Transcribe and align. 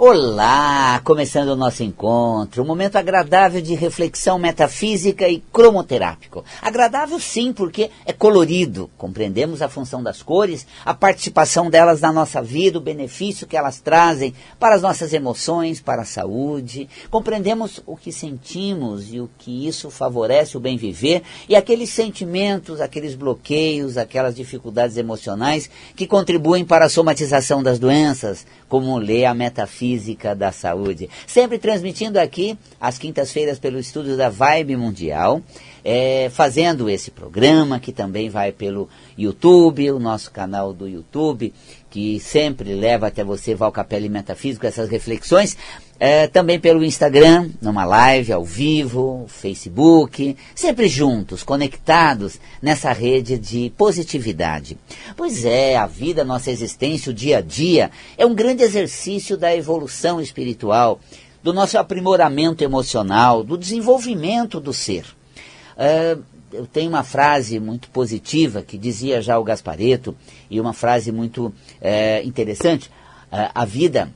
Olá, 0.00 1.00
começando 1.02 1.48
o 1.48 1.56
nosso 1.56 1.82
encontro, 1.82 2.62
um 2.62 2.66
momento 2.66 2.94
agradável 2.94 3.60
de 3.60 3.74
reflexão 3.74 4.38
metafísica 4.38 5.28
e 5.28 5.40
cromoterápico. 5.52 6.44
Agradável 6.62 7.18
sim, 7.18 7.52
porque 7.52 7.90
é 8.06 8.12
colorido, 8.12 8.88
compreendemos 8.96 9.60
a 9.60 9.68
função 9.68 10.00
das 10.00 10.22
cores, 10.22 10.66
a 10.84 10.94
participação 10.94 11.68
delas 11.68 12.00
na 12.00 12.12
nossa 12.12 12.40
vida, 12.40 12.78
o 12.78 12.80
benefício 12.80 13.44
que 13.44 13.56
elas 13.56 13.80
trazem 13.80 14.34
para 14.58 14.76
as 14.76 14.82
nossas 14.82 15.12
emoções, 15.12 15.80
para 15.80 16.02
a 16.02 16.04
saúde, 16.04 16.88
compreendemos 17.10 17.80
o 17.84 17.96
que 17.96 18.12
sentimos 18.12 19.12
e 19.12 19.18
o 19.18 19.28
que 19.36 19.66
isso 19.66 19.90
favorece 19.90 20.56
o 20.56 20.60
bem 20.60 20.76
viver 20.76 21.22
e 21.48 21.56
aqueles 21.56 21.90
sentimentos, 21.90 22.80
aqueles 22.80 23.16
bloqueios, 23.16 23.96
aquelas 23.96 24.36
dificuldades 24.36 24.96
emocionais 24.96 25.68
que 25.96 26.06
contribuem 26.06 26.64
para 26.64 26.84
a 26.84 26.88
somatização 26.88 27.64
das 27.64 27.80
doenças, 27.80 28.46
como 28.68 28.96
lê 28.96 29.24
a 29.24 29.34
metafísica 29.34 29.67
Física 29.68 30.34
da 30.34 30.50
Saúde. 30.50 31.08
Sempre 31.26 31.58
transmitindo 31.58 32.18
aqui, 32.18 32.58
às 32.80 32.98
quintas-feiras, 32.98 33.60
pelo 33.60 33.78
estúdio 33.78 34.16
da 34.16 34.28
Vibe 34.28 34.76
Mundial, 34.76 35.40
é, 35.84 36.28
fazendo 36.30 36.90
esse 36.90 37.12
programa, 37.12 37.78
que 37.78 37.92
também 37.92 38.28
vai 38.28 38.50
pelo 38.50 38.88
YouTube, 39.16 39.92
o 39.92 40.00
nosso 40.00 40.32
canal 40.32 40.72
do 40.72 40.88
YouTube, 40.88 41.54
que 41.90 42.18
sempre 42.18 42.74
leva 42.74 43.06
até 43.06 43.22
você, 43.22 43.54
Val 43.54 43.70
Capelli 43.70 44.08
Metafísico, 44.08 44.66
essas 44.66 44.88
reflexões. 44.88 45.56
É, 46.00 46.28
também 46.28 46.60
pelo 46.60 46.84
Instagram, 46.84 47.50
numa 47.60 47.84
live 47.84 48.32
ao 48.32 48.44
vivo, 48.44 49.24
Facebook, 49.26 50.36
sempre 50.54 50.86
juntos, 50.86 51.42
conectados 51.42 52.38
nessa 52.62 52.92
rede 52.92 53.36
de 53.36 53.72
positividade. 53.76 54.78
Pois 55.16 55.44
é, 55.44 55.76
a 55.76 55.86
vida, 55.86 56.24
nossa 56.24 56.52
existência, 56.52 57.10
o 57.10 57.14
dia 57.14 57.38
a 57.38 57.40
dia, 57.40 57.90
é 58.16 58.24
um 58.24 58.32
grande 58.32 58.62
exercício 58.62 59.36
da 59.36 59.54
evolução 59.54 60.20
espiritual, 60.20 61.00
do 61.42 61.52
nosso 61.52 61.76
aprimoramento 61.76 62.62
emocional, 62.62 63.42
do 63.42 63.58
desenvolvimento 63.58 64.60
do 64.60 64.72
ser. 64.72 65.04
É, 65.76 66.16
eu 66.52 66.66
tenho 66.66 66.90
uma 66.90 67.02
frase 67.02 67.58
muito 67.58 67.90
positiva 67.90 68.62
que 68.62 68.78
dizia 68.78 69.20
já 69.20 69.38
o 69.38 69.44
Gaspareto, 69.44 70.16
e 70.48 70.60
uma 70.60 70.72
frase 70.72 71.10
muito 71.10 71.52
é, 71.80 72.22
interessante. 72.22 72.88
É, 73.32 73.50
a 73.52 73.64
vida 73.64 74.10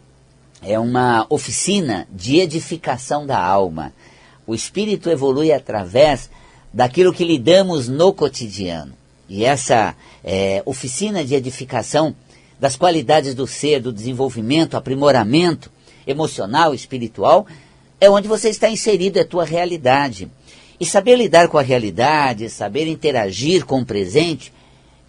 é 0.62 0.78
uma 0.78 1.26
oficina 1.28 2.06
de 2.10 2.38
edificação 2.38 3.26
da 3.26 3.38
alma. 3.38 3.92
O 4.46 4.54
espírito 4.54 5.10
evolui 5.10 5.52
através 5.52 6.30
daquilo 6.72 7.12
que 7.12 7.24
lidamos 7.24 7.88
no 7.88 8.12
cotidiano. 8.12 8.92
E 9.28 9.44
essa 9.44 9.94
é, 10.22 10.62
oficina 10.64 11.24
de 11.24 11.34
edificação 11.34 12.14
das 12.60 12.76
qualidades 12.76 13.34
do 13.34 13.46
ser, 13.46 13.80
do 13.80 13.92
desenvolvimento, 13.92 14.76
aprimoramento 14.76 15.70
emocional, 16.06 16.72
espiritual, 16.74 17.46
é 18.00 18.08
onde 18.08 18.28
você 18.28 18.48
está 18.48 18.68
inserido, 18.68 19.18
é 19.18 19.22
a 19.22 19.26
tua 19.26 19.44
realidade. 19.44 20.30
E 20.78 20.86
saber 20.86 21.16
lidar 21.16 21.48
com 21.48 21.58
a 21.58 21.62
realidade, 21.62 22.48
saber 22.48 22.86
interagir 22.86 23.64
com 23.64 23.80
o 23.80 23.86
presente, 23.86 24.52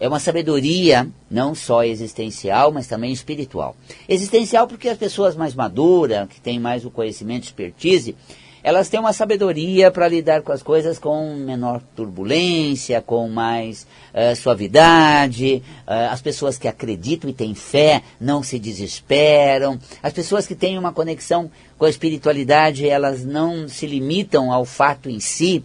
é 0.04 0.08
uma 0.08 0.20
sabedoria 0.20 1.08
não 1.30 1.54
só 1.54 1.82
existencial, 1.82 2.70
mas 2.70 2.86
também 2.86 3.10
espiritual. 3.10 3.74
Existencial 4.06 4.68
porque 4.68 4.90
as 4.90 4.98
pessoas 4.98 5.34
mais 5.34 5.54
maduras, 5.54 6.28
que 6.28 6.42
têm 6.42 6.60
mais 6.60 6.84
o 6.84 6.90
conhecimento, 6.90 7.44
expertise, 7.44 8.14
elas 8.62 8.90
têm 8.90 9.00
uma 9.00 9.14
sabedoria 9.14 9.90
para 9.90 10.06
lidar 10.06 10.42
com 10.42 10.52
as 10.52 10.62
coisas 10.62 10.98
com 10.98 11.34
menor 11.36 11.80
turbulência, 11.96 13.00
com 13.00 13.30
mais 13.30 13.86
uh, 14.12 14.36
suavidade. 14.36 15.62
Uh, 15.86 16.12
as 16.12 16.20
pessoas 16.20 16.58
que 16.58 16.68
acreditam 16.68 17.30
e 17.30 17.32
têm 17.32 17.54
fé 17.54 18.02
não 18.20 18.42
se 18.42 18.58
desesperam. 18.58 19.78
As 20.02 20.12
pessoas 20.12 20.46
que 20.46 20.54
têm 20.54 20.76
uma 20.76 20.92
conexão 20.92 21.50
com 21.78 21.86
a 21.86 21.90
espiritualidade, 21.90 22.86
elas 22.86 23.24
não 23.24 23.66
se 23.68 23.86
limitam 23.86 24.52
ao 24.52 24.66
fato 24.66 25.08
em 25.08 25.18
si, 25.18 25.64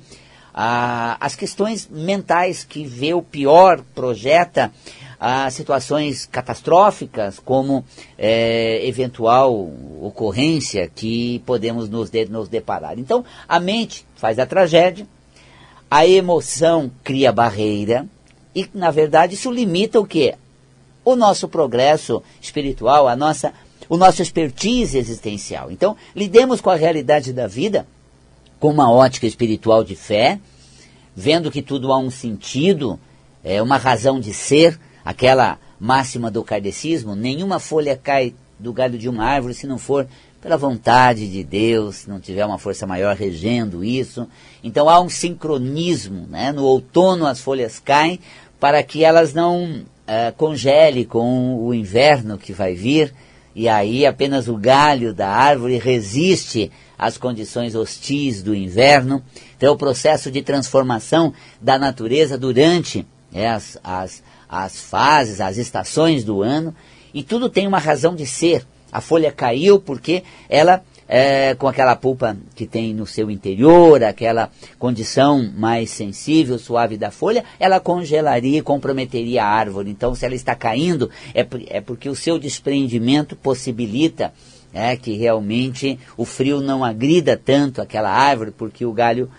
ah, 0.61 1.15
as 1.21 1.37
questões 1.37 1.87
mentais 1.89 2.65
que 2.65 2.83
vê 2.83 3.13
o 3.13 3.21
pior 3.21 3.81
projeta 3.95 4.69
a 5.17 5.49
situações 5.49 6.25
catastróficas, 6.25 7.39
como 7.39 7.85
é, 8.17 8.85
eventual 8.85 9.71
ocorrência 10.01 10.91
que 10.93 11.39
podemos 11.45 11.87
nos, 11.87 12.09
de, 12.09 12.25
nos 12.25 12.49
deparar. 12.49 12.99
Então, 12.99 13.23
a 13.47 13.57
mente 13.57 14.05
faz 14.17 14.37
a 14.37 14.45
tragédia, 14.45 15.07
a 15.89 16.05
emoção 16.05 16.91
cria 17.05 17.31
barreira, 17.31 18.05
e, 18.53 18.69
na 18.73 18.91
verdade, 18.91 19.35
isso 19.35 19.49
limita 19.49 19.97
o 19.97 20.05
quê? 20.05 20.35
O 21.05 21.15
nosso 21.15 21.47
progresso 21.47 22.21
espiritual, 22.41 23.07
a 23.07 23.15
nossa, 23.15 23.53
o 23.87 23.95
nosso 23.95 24.21
expertise 24.21 24.97
existencial. 24.97 25.71
Então, 25.71 25.95
lidemos 26.13 26.59
com 26.59 26.69
a 26.69 26.75
realidade 26.75 27.31
da 27.31 27.47
vida 27.47 27.87
com 28.59 28.69
uma 28.69 28.91
ótica 28.91 29.25
espiritual 29.25 29.83
de 29.83 29.95
fé, 29.95 30.39
vendo 31.19 31.51
que 31.51 31.61
tudo 31.61 31.91
há 31.91 31.97
um 31.97 32.09
sentido, 32.09 32.97
é 33.43 33.61
uma 33.61 33.75
razão 33.75 34.21
de 34.21 34.33
ser, 34.33 34.79
aquela 35.03 35.59
máxima 35.77 36.31
do 36.31 36.41
kardecismo, 36.45 37.13
nenhuma 37.13 37.59
folha 37.59 37.99
cai 38.01 38.33
do 38.57 38.71
galho 38.71 38.97
de 38.97 39.09
uma 39.09 39.25
árvore 39.25 39.53
se 39.53 39.67
não 39.67 39.77
for 39.77 40.07
pela 40.41 40.55
vontade 40.55 41.29
de 41.29 41.43
Deus, 41.43 41.97
se 41.97 42.09
não 42.09 42.21
tiver 42.21 42.45
uma 42.45 42.57
força 42.57 42.87
maior 42.87 43.17
regendo 43.17 43.83
isso. 43.83 44.25
Então 44.63 44.87
há 44.87 45.01
um 45.01 45.09
sincronismo, 45.09 46.25
né? 46.29 46.53
no 46.53 46.63
outono 46.63 47.25
as 47.25 47.41
folhas 47.41 47.79
caem 47.79 48.17
para 48.57 48.81
que 48.81 49.03
elas 49.03 49.33
não 49.33 49.65
uh, 49.65 50.33
congele 50.37 51.03
com 51.03 51.59
o 51.61 51.73
inverno 51.73 52.37
que 52.37 52.53
vai 52.53 52.75
vir, 52.75 53.13
e 53.59 53.67
aí 53.67 54.05
apenas 54.05 54.47
o 54.47 54.55
galho 54.55 55.13
da 55.13 55.27
árvore 55.27 55.77
resiste 55.77 56.71
às 56.97 57.17
condições 57.17 57.75
hostis 57.75 58.41
do 58.41 58.55
inverno. 58.55 59.21
Então, 59.57 59.67
é 59.67 59.71
o 59.73 59.75
processo 59.75 60.31
de 60.31 60.41
transformação 60.41 61.33
da 61.59 61.77
natureza 61.77 62.37
durante 62.37 63.05
é, 63.33 63.49
as, 63.49 63.77
as, 63.83 64.23
as 64.47 64.79
fases, 64.79 65.41
as 65.41 65.57
estações 65.57 66.23
do 66.23 66.41
ano, 66.41 66.73
e 67.13 67.21
tudo 67.21 67.49
tem 67.49 67.67
uma 67.67 67.79
razão 67.79 68.15
de 68.15 68.25
ser. 68.25 68.65
A 68.93 69.01
folha 69.01 69.29
caiu 69.29 69.77
porque 69.77 70.23
ela 70.47 70.81
é, 71.11 71.55
com 71.55 71.67
aquela 71.67 71.95
polpa 71.95 72.37
que 72.53 72.67
tem 72.67 72.93
no 72.93 73.07
seu 73.07 73.31
interior, 73.31 74.03
aquela 74.03 74.51
condição 74.77 75.51
mais 75.57 75.89
sensível, 75.89 76.59
suave 76.59 76.97
da 76.97 77.09
folha, 77.09 77.43
ela 77.59 77.79
congelaria 77.79 78.59
e 78.59 78.61
comprometeria 78.61 79.43
a 79.43 79.47
árvore. 79.47 79.89
Então, 79.89 80.13
se 80.13 80.23
ela 80.23 80.35
está 80.35 80.53
caindo, 80.53 81.09
é, 81.33 81.45
é 81.67 81.81
porque 81.81 82.07
o 82.07 82.15
seu 82.15 82.37
desprendimento 82.37 83.35
possibilita 83.35 84.31
é, 84.71 84.95
que 84.95 85.17
realmente 85.17 85.99
o 86.15 86.25
frio 86.25 86.61
não 86.61 86.85
agrida 86.85 87.35
tanto 87.35 87.81
aquela 87.81 88.11
árvore, 88.11 88.51
porque 88.51 88.85
o 88.85 88.93
galho 88.93 89.31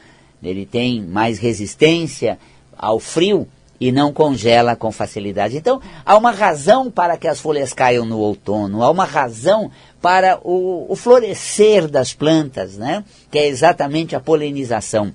ele 0.42 0.66
tem 0.66 1.00
mais 1.00 1.38
resistência 1.38 2.36
ao 2.76 2.98
frio 2.98 3.46
e 3.80 3.90
não 3.90 4.12
congela 4.12 4.76
com 4.76 4.92
facilidade. 4.92 5.56
Então, 5.56 5.80
há 6.04 6.16
uma 6.16 6.30
razão 6.30 6.90
para 6.90 7.16
que 7.16 7.26
as 7.26 7.40
folhas 7.40 7.72
caiam 7.72 8.04
no 8.04 8.18
outono, 8.18 8.82
há 8.82 8.90
uma 8.90 9.06
razão 9.06 9.70
para 10.00 10.38
o, 10.42 10.86
o 10.88 10.96
florescer 10.96 11.88
das 11.88 12.14
plantas, 12.14 12.76
né? 12.76 13.04
que 13.30 13.38
é 13.38 13.46
exatamente 13.46 14.16
a 14.16 14.20
polinização. 14.20 15.12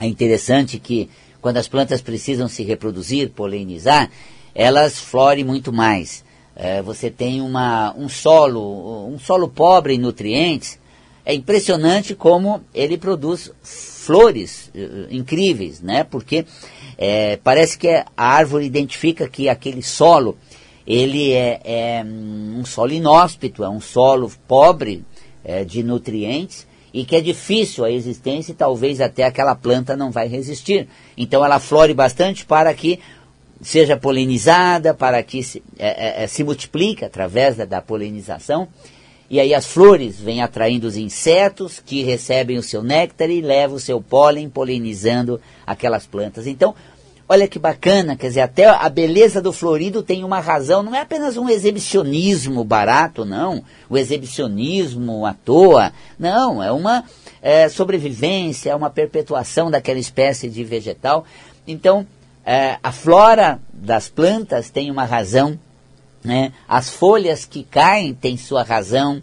É 0.00 0.06
interessante 0.06 0.78
que 0.78 1.10
quando 1.40 1.56
as 1.56 1.68
plantas 1.68 2.00
precisam 2.00 2.48
se 2.48 2.62
reproduzir, 2.62 3.30
polinizar, 3.30 4.10
elas 4.54 4.98
florem 4.98 5.44
muito 5.44 5.72
mais. 5.72 6.24
É, 6.54 6.82
você 6.82 7.10
tem 7.10 7.40
uma, 7.40 7.94
um 7.96 8.08
solo, 8.08 9.08
um 9.08 9.18
solo 9.18 9.48
pobre 9.48 9.94
em 9.94 9.98
nutrientes. 9.98 10.78
É 11.24 11.34
impressionante 11.34 12.14
como 12.14 12.62
ele 12.74 12.98
produz 12.98 13.50
flores 13.62 14.70
uh, 14.74 15.06
incríveis, 15.10 15.80
né? 15.80 16.04
Porque 16.04 16.44
é, 16.98 17.38
parece 17.42 17.78
que 17.78 17.88
a 17.88 18.06
árvore 18.16 18.66
identifica 18.66 19.28
que 19.28 19.48
aquele 19.48 19.82
solo 19.82 20.36
ele 20.86 21.32
é, 21.32 21.60
é 21.64 22.04
um 22.04 22.64
solo 22.64 22.92
inóspito, 22.92 23.64
é 23.64 23.68
um 23.68 23.80
solo 23.80 24.30
pobre 24.46 25.04
é, 25.44 25.64
de 25.64 25.82
nutrientes 25.82 26.66
e 26.92 27.04
que 27.04 27.16
é 27.16 27.20
difícil 27.20 27.84
a 27.84 27.90
existência 27.90 28.52
e 28.52 28.54
talvez 28.54 29.00
até 29.00 29.24
aquela 29.24 29.54
planta 29.54 29.96
não 29.96 30.10
vai 30.10 30.28
resistir. 30.28 30.88
Então 31.16 31.44
ela 31.44 31.58
flore 31.58 31.94
bastante 31.94 32.44
para 32.44 32.72
que 32.74 33.00
seja 33.62 33.96
polinizada, 33.96 34.92
para 34.92 35.22
que 35.22 35.42
se, 35.42 35.62
é, 35.78 36.22
é, 36.22 36.24
é, 36.24 36.26
se 36.26 36.42
multiplique 36.42 37.04
através 37.04 37.56
da, 37.56 37.64
da 37.64 37.80
polinização. 37.80 38.68
E 39.30 39.40
aí 39.40 39.54
as 39.54 39.64
flores 39.64 40.20
vêm 40.20 40.42
atraindo 40.42 40.86
os 40.86 40.96
insetos 40.96 41.80
que 41.80 42.02
recebem 42.02 42.58
o 42.58 42.62
seu 42.62 42.82
néctar 42.82 43.30
e 43.30 43.40
levam 43.40 43.76
o 43.76 43.80
seu 43.80 43.98
pólen 43.98 44.50
polinizando 44.50 45.40
aquelas 45.66 46.06
plantas. 46.06 46.46
Então, 46.46 46.74
Olha 47.32 47.48
que 47.48 47.58
bacana, 47.58 48.14
quer 48.14 48.28
dizer, 48.28 48.42
até 48.42 48.66
a 48.66 48.86
beleza 48.90 49.40
do 49.40 49.54
florido 49.54 50.02
tem 50.02 50.22
uma 50.22 50.38
razão, 50.38 50.82
não 50.82 50.94
é 50.94 51.00
apenas 51.00 51.38
um 51.38 51.48
exibicionismo 51.48 52.62
barato, 52.62 53.24
não, 53.24 53.64
o 53.88 53.96
exibicionismo 53.96 55.24
à 55.24 55.32
toa, 55.32 55.94
não, 56.18 56.62
é 56.62 56.70
uma 56.70 57.04
é, 57.40 57.70
sobrevivência, 57.70 58.72
é 58.72 58.76
uma 58.76 58.90
perpetuação 58.90 59.70
daquela 59.70 59.98
espécie 59.98 60.46
de 60.46 60.62
vegetal. 60.62 61.24
Então, 61.66 62.06
é, 62.44 62.76
a 62.82 62.92
flora 62.92 63.58
das 63.72 64.10
plantas 64.10 64.68
tem 64.68 64.90
uma 64.90 65.06
razão, 65.06 65.58
né? 66.22 66.52
as 66.68 66.90
folhas 66.90 67.46
que 67.46 67.64
caem 67.64 68.12
têm 68.12 68.36
sua 68.36 68.62
razão, 68.62 69.22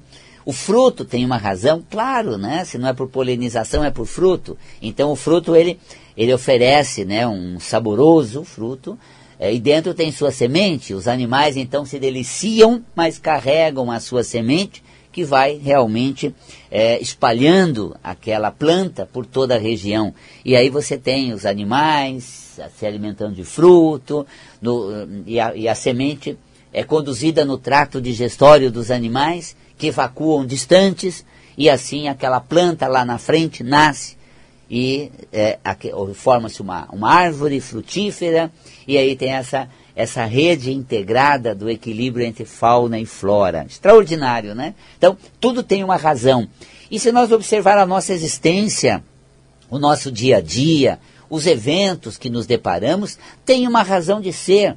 O 0.50 0.52
fruto 0.52 1.06
tem 1.06 1.24
uma 1.24 1.38
razão, 1.38 1.84
claro, 1.92 2.36
né? 2.36 2.66
Se 2.66 2.80
não 2.80 2.88
é 2.88 2.94
por 2.94 3.08
polinização, 3.08 3.84
é 3.84 3.92
por 3.92 4.08
fruto. 4.08 4.58
Então 4.82 5.12
o 5.12 5.16
fruto 5.16 5.56
ele, 5.56 5.80
ele 6.20 6.34
oferece 6.34 7.06
né, 7.06 7.26
um 7.26 7.62
saboroso 7.62 8.44
fruto, 8.44 9.00
é, 9.40 9.54
e 9.54 9.58
dentro 9.58 9.94
tem 9.94 10.12
sua 10.12 10.34
semente. 10.34 10.94
Os 10.94 11.08
animais 11.08 11.56
então 11.56 11.86
se 11.86 11.98
deliciam, 11.98 12.84
mas 12.94 13.18
carregam 13.18 13.90
a 13.90 14.02
sua 14.02 14.22
semente, 14.22 14.84
que 15.14 15.24
vai 15.24 15.56
realmente 15.56 16.36
é, 16.70 17.02
espalhando 17.02 17.96
aquela 18.04 18.52
planta 18.52 19.06
por 19.06 19.26
toda 19.26 19.56
a 19.56 19.58
região. 19.58 20.14
E 20.44 20.58
aí 20.58 20.70
você 20.70 20.98
tem 20.98 21.32
os 21.32 21.46
animais 21.46 22.60
se 22.78 22.86
alimentando 22.86 23.34
de 23.36 23.46
fruto, 23.46 24.28
no, 24.62 25.08
e, 25.26 25.40
a, 25.40 25.56
e 25.56 25.70
a 25.70 25.74
semente 25.74 26.38
é 26.74 26.84
conduzida 26.84 27.46
no 27.46 27.58
trato 27.58 28.02
digestório 28.02 28.70
dos 28.70 28.92
animais, 28.92 29.56
que 29.78 29.88
evacuam 29.88 30.46
distantes, 30.46 31.26
e 31.58 31.70
assim 31.70 32.10
aquela 32.10 32.42
planta 32.42 32.90
lá 32.90 33.06
na 33.06 33.18
frente 33.18 33.64
nasce 33.64 34.19
e 34.70 35.12
é, 35.34 35.58
forma-se 36.14 36.62
uma, 36.62 36.88
uma 36.92 37.12
árvore 37.12 37.60
frutífera, 37.60 38.52
e 38.88 38.98
aí 38.98 39.16
tem 39.16 39.32
essa, 39.32 39.68
essa 39.96 40.26
rede 40.26 40.72
integrada 40.72 41.56
do 41.56 41.70
equilíbrio 41.70 42.26
entre 42.26 42.46
fauna 42.46 43.00
e 43.00 43.06
flora. 43.06 43.66
Extraordinário, 43.68 44.54
né? 44.54 44.76
Então, 44.98 45.18
tudo 45.40 45.64
tem 45.64 45.84
uma 45.84 45.96
razão. 45.96 46.48
E 46.92 47.00
se 47.00 47.12
nós 47.12 47.32
observar 47.32 47.78
a 47.78 47.86
nossa 47.86 48.14
existência, 48.14 49.04
o 49.70 49.80
nosso 49.80 50.12
dia 50.12 50.38
a 50.38 50.42
dia, 50.42 51.00
os 51.30 51.46
eventos 51.46 52.18
que 52.18 52.30
nos 52.30 52.46
deparamos, 52.46 53.18
tem 53.46 53.68
uma 53.68 53.84
razão 53.84 54.20
de 54.22 54.34
ser. 54.34 54.76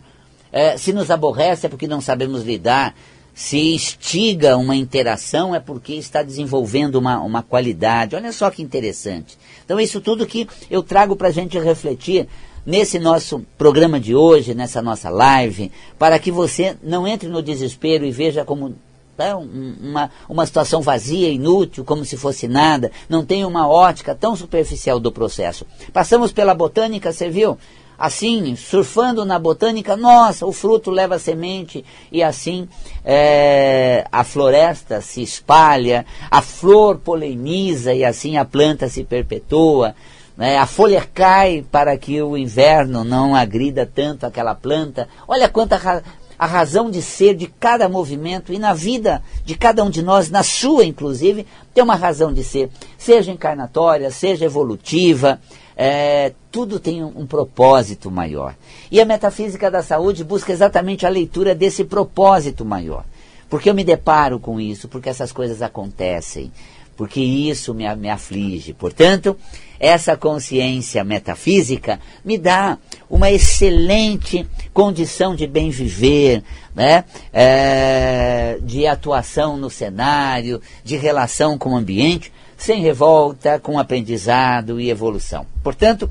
É, 0.50 0.76
se 0.76 0.92
nos 0.92 1.10
aborrece 1.10 1.64
é 1.64 1.68
porque 1.68 1.88
não 1.88 2.00
sabemos 2.00 2.42
lidar. 2.42 2.94
Se 3.34 3.74
instiga 3.74 4.56
uma 4.56 4.76
interação 4.76 5.54
é 5.54 5.60
porque 5.60 5.94
está 5.94 6.22
desenvolvendo 6.22 6.96
uma, 6.96 7.20
uma 7.20 7.42
qualidade. 7.42 8.14
Olha 8.14 8.32
só 8.32 8.50
que 8.50 8.62
interessante. 8.62 9.38
Então, 9.64 9.80
isso 9.80 10.00
tudo 10.00 10.26
que 10.26 10.46
eu 10.70 10.82
trago 10.82 11.16
para 11.16 11.28
a 11.28 11.32
gente 11.32 11.58
refletir 11.58 12.28
nesse 12.64 12.98
nosso 12.98 13.44
programa 13.58 13.98
de 13.98 14.14
hoje, 14.14 14.54
nessa 14.54 14.80
nossa 14.80 15.10
live, 15.10 15.72
para 15.98 16.18
que 16.18 16.30
você 16.30 16.76
não 16.82 17.06
entre 17.06 17.28
no 17.28 17.42
desespero 17.42 18.04
e 18.04 18.12
veja 18.12 18.44
como 18.44 18.74
tá, 19.16 19.36
uma, 19.36 20.10
uma 20.28 20.46
situação 20.46 20.80
vazia, 20.80 21.28
inútil, 21.28 21.84
como 21.84 22.04
se 22.04 22.16
fosse 22.16 22.46
nada, 22.46 22.90
não 23.08 23.24
tem 23.24 23.44
uma 23.44 23.68
ótica 23.68 24.14
tão 24.14 24.36
superficial 24.36 25.00
do 25.00 25.12
processo. 25.12 25.66
Passamos 25.92 26.32
pela 26.32 26.54
botânica, 26.54 27.12
você 27.12 27.28
viu? 27.28 27.58
Assim, 27.98 28.56
surfando 28.56 29.24
na 29.24 29.38
botânica, 29.38 29.96
nossa, 29.96 30.46
o 30.46 30.52
fruto 30.52 30.90
leva 30.90 31.18
semente 31.18 31.84
e 32.10 32.22
assim 32.22 32.68
é, 33.04 34.04
a 34.10 34.24
floresta 34.24 35.00
se 35.00 35.22
espalha, 35.22 36.04
a 36.30 36.42
flor 36.42 36.98
poliniza 36.98 37.94
e 37.94 38.04
assim 38.04 38.36
a 38.36 38.44
planta 38.44 38.88
se 38.88 39.04
perpetua. 39.04 39.94
Né? 40.36 40.56
A 40.56 40.66
folha 40.66 41.06
cai 41.12 41.64
para 41.70 41.96
que 41.96 42.20
o 42.22 42.36
inverno 42.36 43.04
não 43.04 43.34
agrida 43.34 43.86
tanto 43.86 44.26
aquela 44.26 44.54
planta. 44.54 45.08
Olha 45.28 45.48
quanta 45.48 45.76
ra 45.76 46.02
a 46.38 46.46
razão 46.46 46.90
de 46.90 47.00
ser 47.00 47.36
de 47.36 47.46
cada 47.46 47.88
movimento 47.88 48.52
e 48.52 48.58
na 48.58 48.74
vida 48.74 49.22
de 49.44 49.54
cada 49.54 49.84
um 49.84 49.88
de 49.88 50.02
nós, 50.02 50.28
na 50.28 50.42
sua 50.42 50.84
inclusive, 50.84 51.46
tem 51.72 51.84
uma 51.84 51.94
razão 51.94 52.32
de 52.32 52.42
ser, 52.42 52.68
seja 52.98 53.30
encarnatória, 53.30 54.10
seja 54.10 54.44
evolutiva, 54.44 55.40
é, 55.76 56.32
tudo 56.50 56.78
tem 56.78 57.02
um, 57.02 57.20
um, 57.20 57.26
propósito 57.26 58.10
maior. 58.10 58.54
E 58.90 59.00
a 59.00 59.04
metafísica 59.04 59.70
da 59.70 59.82
saúde 59.82 60.24
busca 60.24 60.52
exatamente 60.52 61.06
a 61.06 61.08
leitura 61.08 61.54
desse 61.54 61.84
propósito 61.84 62.64
maior. 62.64 63.04
Porque 63.48 63.68
eu 63.68 63.74
me 63.74 63.84
deparo 63.84 64.38
com 64.38 64.60
isso, 64.60 64.88
porque 64.88 65.08
essas 65.08 65.30
coisas 65.32 65.60
acontecem, 65.60 66.50
porque 66.96 67.20
isso 67.20 67.74
me, 67.74 67.94
me 67.96 68.08
aflige. 68.08 68.72
Portanto, 68.72 69.36
essa 69.78 70.16
consciência 70.16 71.02
metafísica 71.02 71.98
me 72.24 72.38
dá 72.38 72.78
uma 73.10 73.30
excelente 73.30 74.48
condição 74.72 75.34
de 75.34 75.46
bem 75.46 75.70
viver, 75.70 76.42
né? 76.74 77.04
É, 77.32 78.58
de 78.62 78.86
atuação 78.86 79.56
no 79.56 79.68
cenário, 79.68 80.62
de 80.84 80.96
relação 80.96 81.58
com 81.58 81.72
o 81.72 81.76
ambiente, 81.76 82.32
sem 82.62 82.80
revolta, 82.80 83.58
com 83.58 83.76
aprendizado 83.76 84.80
e 84.80 84.88
evolução. 84.88 85.44
Portanto, 85.64 86.08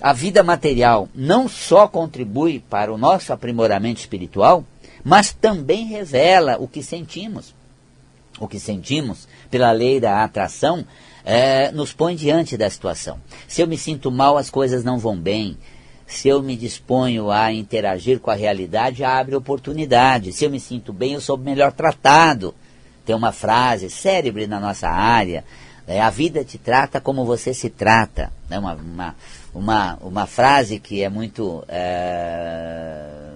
a 0.00 0.14
vida 0.14 0.42
material 0.42 1.06
não 1.14 1.46
só 1.46 1.86
contribui 1.86 2.60
para 2.60 2.90
o 2.90 2.96
nosso 2.96 3.30
aprimoramento 3.30 4.00
espiritual, 4.00 4.64
mas 5.04 5.34
também 5.34 5.84
revela 5.84 6.56
o 6.58 6.66
que 6.66 6.82
sentimos. 6.82 7.54
O 8.40 8.48
que 8.48 8.58
sentimos 8.58 9.28
pela 9.50 9.70
lei 9.70 10.00
da 10.00 10.24
atração 10.24 10.82
é, 11.22 11.70
nos 11.72 11.92
põe 11.92 12.16
diante 12.16 12.56
da 12.56 12.70
situação. 12.70 13.18
Se 13.46 13.60
eu 13.60 13.66
me 13.66 13.76
sinto 13.76 14.10
mal, 14.10 14.38
as 14.38 14.48
coisas 14.48 14.82
não 14.82 14.98
vão 14.98 15.14
bem. 15.14 15.58
Se 16.06 16.26
eu 16.26 16.42
me 16.42 16.56
disponho 16.56 17.30
a 17.30 17.52
interagir 17.52 18.18
com 18.18 18.30
a 18.30 18.34
realidade, 18.34 19.04
abre 19.04 19.36
oportunidade. 19.36 20.32
Se 20.32 20.44
eu 20.44 20.50
me 20.50 20.58
sinto 20.58 20.90
bem, 20.90 21.12
eu 21.12 21.20
sou 21.20 21.36
melhor 21.36 21.72
tratado. 21.72 22.54
Tem 23.04 23.14
uma 23.14 23.30
frase 23.30 23.88
célebre 23.88 24.48
na 24.48 24.58
nossa 24.58 24.88
área, 24.88 25.44
é, 25.86 26.00
a 26.00 26.10
vida 26.10 26.44
te 26.44 26.58
trata 26.58 27.00
como 27.00 27.24
você 27.24 27.54
se 27.54 27.70
trata. 27.70 28.32
É 28.50 28.58
uma, 28.58 28.74
uma, 28.74 29.14
uma, 29.54 29.98
uma 30.00 30.26
frase 30.26 30.78
que 30.78 31.02
é 31.02 31.08
muito 31.08 31.64
é, 31.68 33.32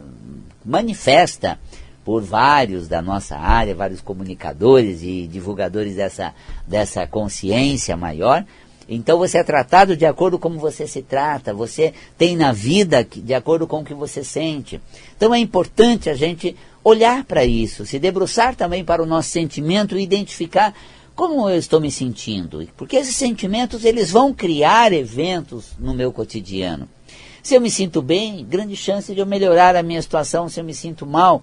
manifesta 0.64 1.58
por 2.04 2.22
vários 2.22 2.88
da 2.88 3.00
nossa 3.00 3.36
área, 3.36 3.74
vários 3.74 4.00
comunicadores 4.00 5.02
e 5.02 5.28
divulgadores 5.28 5.96
dessa, 5.96 6.34
dessa 6.66 7.06
consciência 7.06 7.96
maior. 7.96 8.44
Então 8.88 9.18
você 9.18 9.38
é 9.38 9.44
tratado 9.44 9.96
de 9.96 10.04
acordo 10.04 10.36
com 10.36 10.48
como 10.48 10.58
você 10.58 10.84
se 10.88 11.00
trata, 11.00 11.54
você 11.54 11.94
tem 12.18 12.36
na 12.36 12.50
vida 12.50 13.04
de 13.04 13.32
acordo 13.32 13.64
com 13.64 13.78
o 13.78 13.84
que 13.84 13.94
você 13.94 14.24
sente. 14.24 14.80
Então 15.16 15.32
é 15.32 15.38
importante 15.38 16.10
a 16.10 16.14
gente 16.14 16.56
olhar 16.82 17.22
para 17.22 17.44
isso, 17.44 17.86
se 17.86 18.00
debruçar 18.00 18.56
também 18.56 18.84
para 18.84 19.00
o 19.00 19.06
nosso 19.06 19.28
sentimento 19.28 19.96
e 19.96 20.02
identificar 20.02 20.74
como 21.14 21.48
eu 21.48 21.58
estou 21.58 21.80
me 21.80 21.90
sentindo? 21.90 22.66
Porque 22.76 22.96
esses 22.96 23.16
sentimentos 23.16 23.84
eles 23.84 24.10
vão 24.10 24.32
criar 24.32 24.92
eventos 24.92 25.72
no 25.78 25.92
meu 25.92 26.12
cotidiano. 26.12 26.88
Se 27.42 27.54
eu 27.54 27.60
me 27.60 27.70
sinto 27.70 28.02
bem, 28.02 28.44
grande 28.44 28.76
chance 28.76 29.14
de 29.14 29.20
eu 29.20 29.26
melhorar 29.26 29.76
a 29.76 29.82
minha 29.82 30.00
situação. 30.00 30.48
Se 30.48 30.60
eu 30.60 30.64
me 30.64 30.74
sinto 30.74 31.06
mal, 31.06 31.42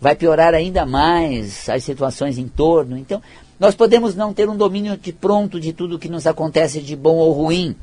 vai 0.00 0.14
piorar 0.14 0.54
ainda 0.54 0.86
mais 0.86 1.68
as 1.68 1.84
situações 1.84 2.38
em 2.38 2.48
torno. 2.48 2.96
Então, 2.96 3.22
nós 3.58 3.74
podemos 3.74 4.14
não 4.14 4.34
ter 4.34 4.48
um 4.48 4.56
domínio 4.56 4.96
de 4.96 5.12
pronto 5.12 5.58
de 5.58 5.72
tudo 5.72 5.98
que 5.98 6.08
nos 6.08 6.26
acontece 6.26 6.80
de 6.80 6.94
bom 6.94 7.16
ou 7.16 7.32
ruim, 7.32 7.74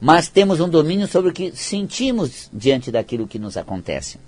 mas 0.00 0.28
temos 0.28 0.58
um 0.58 0.68
domínio 0.68 1.06
sobre 1.06 1.30
o 1.30 1.34
que 1.34 1.52
sentimos 1.54 2.48
diante 2.52 2.90
daquilo 2.90 3.28
que 3.28 3.38
nos 3.38 3.56
acontece. 3.56 4.18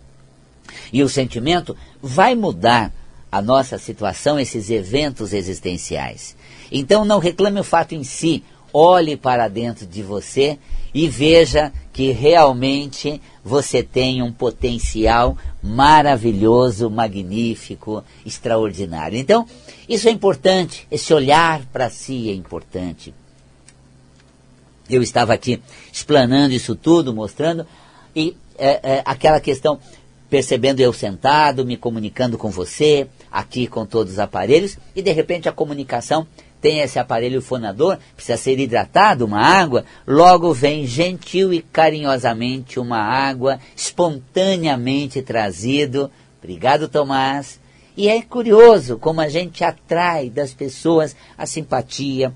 E 0.93 1.03
o 1.03 1.09
sentimento 1.09 1.77
vai 2.01 2.35
mudar 2.35 2.93
a 3.35 3.43
nossa 3.43 3.79
situação, 3.79 4.39
esses 4.39 4.71
eventos 4.71 5.33
existenciais. 5.33 6.37
Então 6.71 7.05
não 7.05 7.19
reclame 7.19 7.59
o 7.59 7.65
fato 7.65 7.93
em 7.93 8.05
si, 8.05 8.45
olhe 8.73 9.17
para 9.17 9.49
dentro 9.49 9.85
de 9.87 10.05
você 10.05 10.57
e 10.95 11.09
veja 11.09 11.73
que 11.93 12.13
realmente 12.13 13.21
você 13.45 13.83
tem 13.83 14.23
um 14.23 14.33
potencial 14.33 15.37
maravilhoso, 15.61 16.89
magnífico, 16.89 18.05
extraordinário. 18.25 19.19
Então, 19.19 19.47
isso 19.89 20.09
é 20.09 20.13
importante, 20.13 20.87
esse 20.89 21.13
olhar 21.13 21.67
para 21.73 21.91
si 21.91 22.31
é 22.31 22.35
importante. 22.35 23.13
Eu 24.89 25.03
estava 25.03 25.35
aqui 25.35 25.61
explanando 25.93 26.55
isso 26.55 26.77
tudo, 26.77 27.13
mostrando, 27.13 27.67
e 28.15 28.37
é, 28.57 28.81
é, 28.83 29.03
aquela 29.05 29.41
questão, 29.41 29.81
percebendo 30.31 30.81
eu 30.81 30.93
sentado, 30.93 31.65
me 31.65 31.77
comunicando 31.77 32.39
com 32.39 32.51
você, 32.51 33.09
aqui 33.35 33.67
com 33.67 33.85
todos 33.85 34.13
os 34.13 34.19
aparelhos 34.21 34.79
e 34.95 35.03
de 35.03 35.11
repente 35.11 35.49
a 35.49 35.53
comunicação 35.53 36.25
tem 36.61 36.79
esse 36.79 37.01
aparelho 37.01 37.43
fonador, 37.43 37.99
precisa 38.15 38.39
ser 38.39 38.59
hidratado, 38.59 39.27
uma 39.27 39.41
água, 39.41 39.85
logo 40.07 40.55
vem 40.55 40.87
gentil 40.87 41.53
e 41.53 41.61
carinhosamente 41.61 42.79
uma 42.79 42.97
água 42.97 43.59
espontaneamente 43.77 45.21
trazido. 45.21 46.11
Obrigado, 46.39 46.89
Tomás. 46.89 47.61
E 47.97 48.09
é 48.09 48.23
curioso 48.23 48.97
como 48.99 49.21
a 49.21 49.29
gente 49.29 49.63
atrai 49.63 50.31
das 50.31 50.55
pessoas 50.55 51.15
a 51.37 51.45
simpatia, 51.45 52.33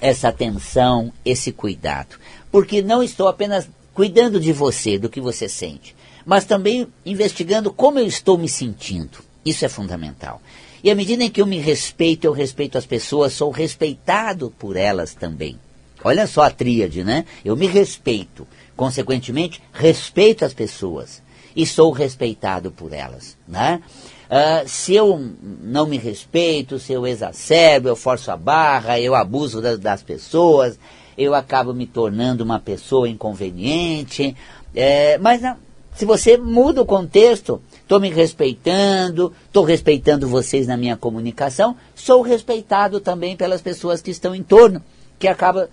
essa 0.00 0.28
atenção, 0.28 1.12
esse 1.24 1.50
cuidado. 1.50 2.16
Porque 2.52 2.82
não 2.82 3.02
estou 3.02 3.26
apenas 3.26 3.68
cuidando 3.92 4.38
de 4.38 4.52
você, 4.52 4.96
do 4.96 5.08
que 5.08 5.20
você 5.20 5.48
sente 5.48 5.96
mas 6.24 6.44
também 6.44 6.86
investigando 7.04 7.72
como 7.72 7.98
eu 7.98 8.06
estou 8.06 8.38
me 8.38 8.48
sentindo. 8.48 9.18
Isso 9.44 9.64
é 9.64 9.68
fundamental. 9.68 10.40
E 10.82 10.90
à 10.90 10.94
medida 10.94 11.24
em 11.24 11.30
que 11.30 11.40
eu 11.40 11.46
me 11.46 11.58
respeito, 11.58 12.26
eu 12.26 12.32
respeito 12.32 12.76
as 12.76 12.86
pessoas, 12.86 13.32
sou 13.32 13.50
respeitado 13.50 14.52
por 14.58 14.76
elas 14.76 15.14
também. 15.14 15.58
Olha 16.02 16.26
só 16.26 16.42
a 16.42 16.50
tríade, 16.50 17.02
né? 17.02 17.24
Eu 17.42 17.56
me 17.56 17.66
respeito, 17.66 18.46
consequentemente, 18.76 19.62
respeito 19.72 20.44
as 20.44 20.52
pessoas 20.52 21.22
e 21.56 21.64
sou 21.64 21.90
respeitado 21.90 22.70
por 22.70 22.92
elas, 22.92 23.36
né? 23.46 23.80
Uh, 24.24 24.68
se 24.68 24.94
eu 24.94 25.32
não 25.62 25.86
me 25.86 25.96
respeito, 25.96 26.78
se 26.78 26.92
eu 26.92 27.06
exacerbo, 27.06 27.88
eu 27.88 27.96
forço 27.96 28.30
a 28.30 28.36
barra, 28.36 28.98
eu 28.98 29.14
abuso 29.14 29.62
das, 29.62 29.78
das 29.78 30.02
pessoas, 30.02 30.78
eu 31.16 31.34
acabo 31.34 31.72
me 31.72 31.86
tornando 31.86 32.42
uma 32.42 32.58
pessoa 32.58 33.08
inconveniente. 33.08 34.36
É, 34.74 35.16
mas 35.18 35.40
não, 35.40 35.56
se 35.94 36.04
você 36.04 36.36
muda 36.36 36.82
o 36.82 36.86
contexto, 36.86 37.62
estou 37.80 38.00
me 38.00 38.10
respeitando, 38.10 39.32
estou 39.46 39.64
respeitando 39.64 40.26
vocês 40.26 40.66
na 40.66 40.76
minha 40.76 40.96
comunicação, 40.96 41.76
sou 41.94 42.20
respeitado 42.20 43.00
também 43.00 43.36
pelas 43.36 43.62
pessoas 43.62 44.02
que 44.02 44.10
estão 44.10 44.34
em 44.34 44.42
torno, 44.42 44.82
que 45.18 45.28
acaba 45.28 45.70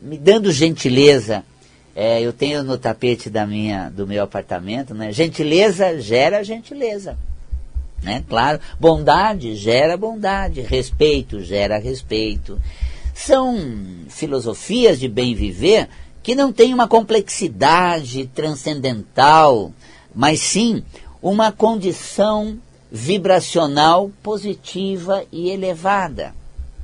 me 0.00 0.16
dando 0.16 0.50
gentileza. 0.50 1.44
É, 1.94 2.22
eu 2.22 2.32
tenho 2.32 2.64
no 2.64 2.78
tapete 2.78 3.28
da 3.28 3.46
minha, 3.46 3.90
do 3.90 4.06
meu 4.06 4.24
apartamento, 4.24 4.94
né? 4.94 5.12
Gentileza 5.12 6.00
gera 6.00 6.42
gentileza. 6.42 7.18
Né? 8.02 8.24
Claro, 8.26 8.58
bondade 8.80 9.54
gera 9.54 9.96
bondade, 9.96 10.62
respeito 10.62 11.42
gera 11.42 11.78
respeito. 11.78 12.58
São 13.14 13.58
filosofias 14.08 14.98
de 14.98 15.06
bem 15.06 15.34
viver 15.34 15.88
que 16.22 16.34
não 16.34 16.52
têm 16.52 16.72
uma 16.72 16.86
complexidade 16.86 18.26
transcendental, 18.34 19.72
mas 20.14 20.40
sim 20.40 20.82
uma 21.20 21.50
condição 21.50 22.58
vibracional 22.90 24.10
positiva 24.22 25.24
e 25.32 25.50
elevada. 25.50 26.34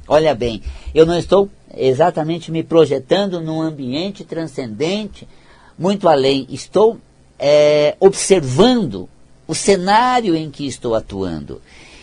Olha 0.06 0.34
bem, 0.34 0.62
eu 0.94 1.04
não 1.04 1.18
estou 1.18 1.50
exatamente 1.76 2.50
me 2.50 2.62
projetando 2.62 3.40
num 3.40 3.60
ambiente 3.60 4.24
transcendente, 4.24 5.28
muito 5.78 6.08
além, 6.08 6.46
estou 6.48 6.98
é, 7.38 7.94
observando 8.00 9.08
o 9.46 9.54
cenário 9.54 10.34
em 10.34 10.50
que 10.50 10.66
estou 10.66 10.94
atuando. 10.94 11.60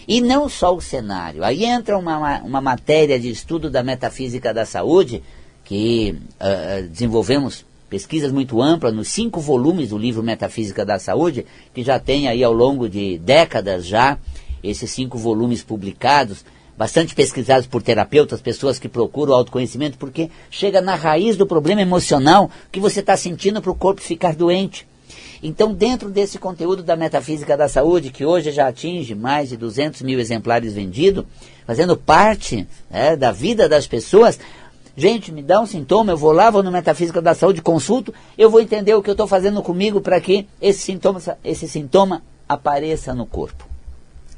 E 0.07 0.21
não 0.21 0.47
só 0.47 0.75
o 0.75 0.81
cenário. 0.81 1.43
Aí 1.43 1.65
entra 1.65 1.97
uma, 1.97 2.39
uma 2.41 2.61
matéria 2.61 3.19
de 3.19 3.29
estudo 3.29 3.71
da 3.71 3.81
metafísica 3.81 4.53
da 4.53 4.65
saúde, 4.65 5.23
que 5.65 6.15
uh, 6.39 6.87
desenvolvemos 6.87 7.65
pesquisas 7.89 8.31
muito 8.31 8.61
amplas 8.61 8.93
nos 8.93 9.09
cinco 9.09 9.41
volumes 9.41 9.89
do 9.89 9.97
livro 9.97 10.23
Metafísica 10.23 10.85
da 10.85 10.97
Saúde, 10.99 11.45
que 11.73 11.83
já 11.83 11.99
tem 11.99 12.27
aí 12.27 12.43
ao 12.43 12.53
longo 12.53 12.87
de 12.87 13.17
décadas 13.17 13.85
já 13.85 14.17
esses 14.63 14.89
cinco 14.91 15.17
volumes 15.17 15.63
publicados, 15.63 16.45
bastante 16.77 17.15
pesquisados 17.15 17.67
por 17.67 17.81
terapeutas, 17.81 18.41
pessoas 18.41 18.79
que 18.79 18.89
procuram 18.89 19.33
autoconhecimento, 19.33 19.97
porque 19.97 20.29
chega 20.49 20.81
na 20.81 20.95
raiz 20.95 21.35
do 21.37 21.45
problema 21.45 21.81
emocional 21.81 22.49
que 22.71 22.79
você 22.79 22.99
está 22.99 23.15
sentindo 23.15 23.61
para 23.61 23.71
o 23.71 23.75
corpo 23.75 24.01
ficar 24.01 24.35
doente. 24.35 24.87
Então, 25.43 25.73
dentro 25.73 26.09
desse 26.09 26.39
conteúdo 26.39 26.81
da 26.81 26.95
metafísica 26.95 27.55
da 27.55 27.67
saúde, 27.67 28.09
que 28.09 28.25
hoje 28.25 28.51
já 28.51 28.67
atinge 28.67 29.13
mais 29.13 29.49
de 29.49 29.57
200 29.57 30.01
mil 30.01 30.19
exemplares 30.19 30.73
vendidos, 30.73 31.25
fazendo 31.67 31.95
parte 31.95 32.67
né, 32.89 33.15
da 33.15 33.31
vida 33.31 33.69
das 33.69 33.85
pessoas, 33.85 34.39
gente, 34.95 35.31
me 35.31 35.41
dá 35.41 35.59
um 35.59 35.65
sintoma, 35.65 36.11
eu 36.11 36.17
vou 36.17 36.31
lá, 36.31 36.49
vou 36.49 36.63
no 36.63 36.71
metafísica 36.71 37.21
da 37.21 37.33
saúde, 37.33 37.61
consulto, 37.61 38.13
eu 38.37 38.49
vou 38.49 38.61
entender 38.61 38.93
o 38.93 39.01
que 39.01 39.09
eu 39.09 39.13
estou 39.13 39.27
fazendo 39.27 39.61
comigo 39.61 40.01
para 40.01 40.19
que 40.19 40.47
esse 40.61 40.79
sintoma, 40.79 41.21
esse 41.43 41.67
sintoma 41.67 42.23
apareça 42.47 43.13
no 43.13 43.25
corpo. 43.25 43.67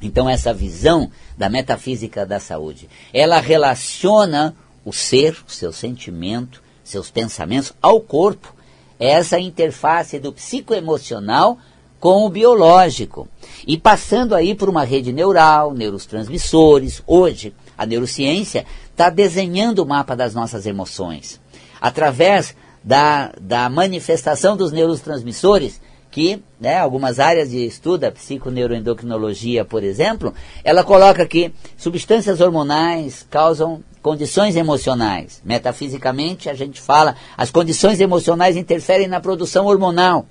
Então, 0.00 0.28
essa 0.28 0.54
visão 0.54 1.10
da 1.36 1.48
metafísica 1.48 2.24
da 2.24 2.38
saúde, 2.38 2.88
ela 3.12 3.40
relaciona 3.40 4.54
o 4.84 4.92
ser, 4.92 5.36
o 5.46 5.50
seu 5.50 5.72
sentimento, 5.72 6.62
seus 6.84 7.10
pensamentos 7.10 7.72
ao 7.82 8.00
corpo 8.00 8.56
essa 8.98 9.38
interface 9.38 10.18
do 10.18 10.32
psicoemocional 10.32 11.58
com 12.00 12.26
o 12.26 12.28
biológico. 12.28 13.28
E 13.66 13.78
passando 13.78 14.34
aí 14.34 14.54
por 14.54 14.68
uma 14.68 14.84
rede 14.84 15.12
neural, 15.12 15.72
neurotransmissores. 15.72 17.02
Hoje, 17.06 17.54
a 17.78 17.86
neurociência 17.86 18.66
está 18.90 19.08
desenhando 19.08 19.78
o 19.78 19.86
mapa 19.86 20.16
das 20.16 20.34
nossas 20.34 20.66
emoções. 20.66 21.40
Através 21.80 22.56
da, 22.82 23.32
da 23.40 23.70
manifestação 23.70 24.56
dos 24.56 24.72
neurotransmissores, 24.72 25.80
que 26.10 26.42
né, 26.60 26.78
algumas 26.78 27.20
áreas 27.20 27.50
de 27.50 27.64
estudo, 27.64 28.04
a 28.04 28.10
psiconeuroendocrinologia, 28.10 29.64
por 29.64 29.84
exemplo, 29.84 30.34
ela 30.64 30.82
coloca 30.82 31.24
que 31.26 31.52
substâncias 31.76 32.40
hormonais 32.40 33.26
causam 33.30 33.84
condições 34.02 34.56
emocionais. 34.56 35.40
Metafisicamente, 35.44 36.48
a 36.48 36.54
gente 36.54 36.80
fala, 36.80 37.14
as 37.36 37.50
condições 37.50 38.00
emocionais 38.00 38.56
interferem 38.56 39.06
na 39.06 39.20
produção 39.20 39.66
hormonal. 39.66 40.26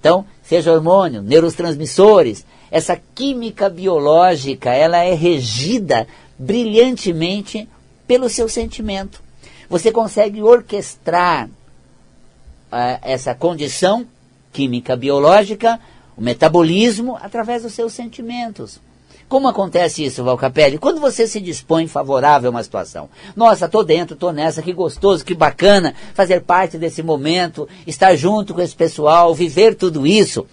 Então, 0.00 0.24
seja 0.42 0.72
hormônio, 0.72 1.22
neurotransmissores, 1.22 2.46
essa 2.70 2.98
química 3.14 3.68
biológica, 3.68 4.70
ela 4.70 4.98
é 4.98 5.14
regida 5.14 6.06
brilhantemente 6.38 7.68
pelo 8.06 8.28
seu 8.28 8.48
sentimento. 8.48 9.22
Você 9.68 9.92
consegue 9.92 10.42
orquestrar 10.42 11.46
uh, 11.46 12.98
essa 13.02 13.34
condição 13.34 14.06
química 14.52 14.96
biológica, 14.96 15.78
o 16.16 16.22
metabolismo, 16.22 17.18
através 17.20 17.62
dos 17.62 17.74
seus 17.74 17.92
sentimentos. 17.92 18.80
Como 19.28 19.46
acontece 19.46 20.02
isso, 20.02 20.24
Valcapelli? 20.24 20.78
Quando 20.78 21.02
você 21.02 21.26
se 21.26 21.38
dispõe 21.38 21.86
favorável 21.86 22.48
a 22.48 22.50
uma 22.50 22.62
situação. 22.62 23.10
Nossa, 23.36 23.68
tô 23.68 23.84
dentro, 23.84 24.16
tô 24.16 24.32
nessa, 24.32 24.62
que 24.62 24.72
gostoso, 24.72 25.22
que 25.22 25.34
bacana 25.34 25.94
fazer 26.14 26.40
parte 26.40 26.78
desse 26.78 27.02
momento, 27.02 27.68
estar 27.86 28.16
junto 28.16 28.54
com 28.54 28.62
esse 28.62 28.74
pessoal, 28.74 29.34
viver 29.34 29.74
tudo 29.74 30.06
isso. 30.06 30.46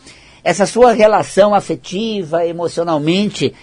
Essa 0.44 0.66
sua 0.66 0.92
relação 0.92 1.56
afetiva, 1.56 2.46
emocionalmente 2.46 3.56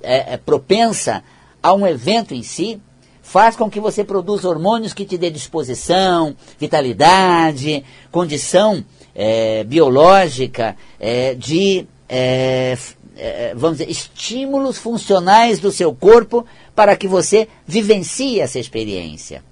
é, 0.00 0.34
é, 0.34 0.36
propensa 0.36 1.24
a 1.62 1.72
um 1.72 1.86
evento 1.86 2.34
em 2.34 2.42
si, 2.42 2.80
faz 3.22 3.56
com 3.56 3.70
que 3.70 3.80
você 3.80 4.02
produza 4.02 4.48
hormônios 4.48 4.92
que 4.92 5.04
te 5.04 5.16
dê 5.16 5.30
disposição, 5.30 6.36
vitalidade, 6.58 7.84
condição 8.10 8.84
é, 9.14 9.62
biológica 9.64 10.76
é, 10.98 11.34
de 11.34 11.86
é, 12.08 12.76
é, 13.16 13.54
vamos 13.54 13.78
dizer, 13.78 13.90
estímulos 13.90 14.78
funcionais 14.78 15.58
do 15.58 15.70
seu 15.70 15.94
corpo 15.94 16.44
para 16.74 16.96
que 16.96 17.06
você 17.06 17.48
vivencie 17.66 18.40
essa 18.40 18.58
experiência. 18.58 19.42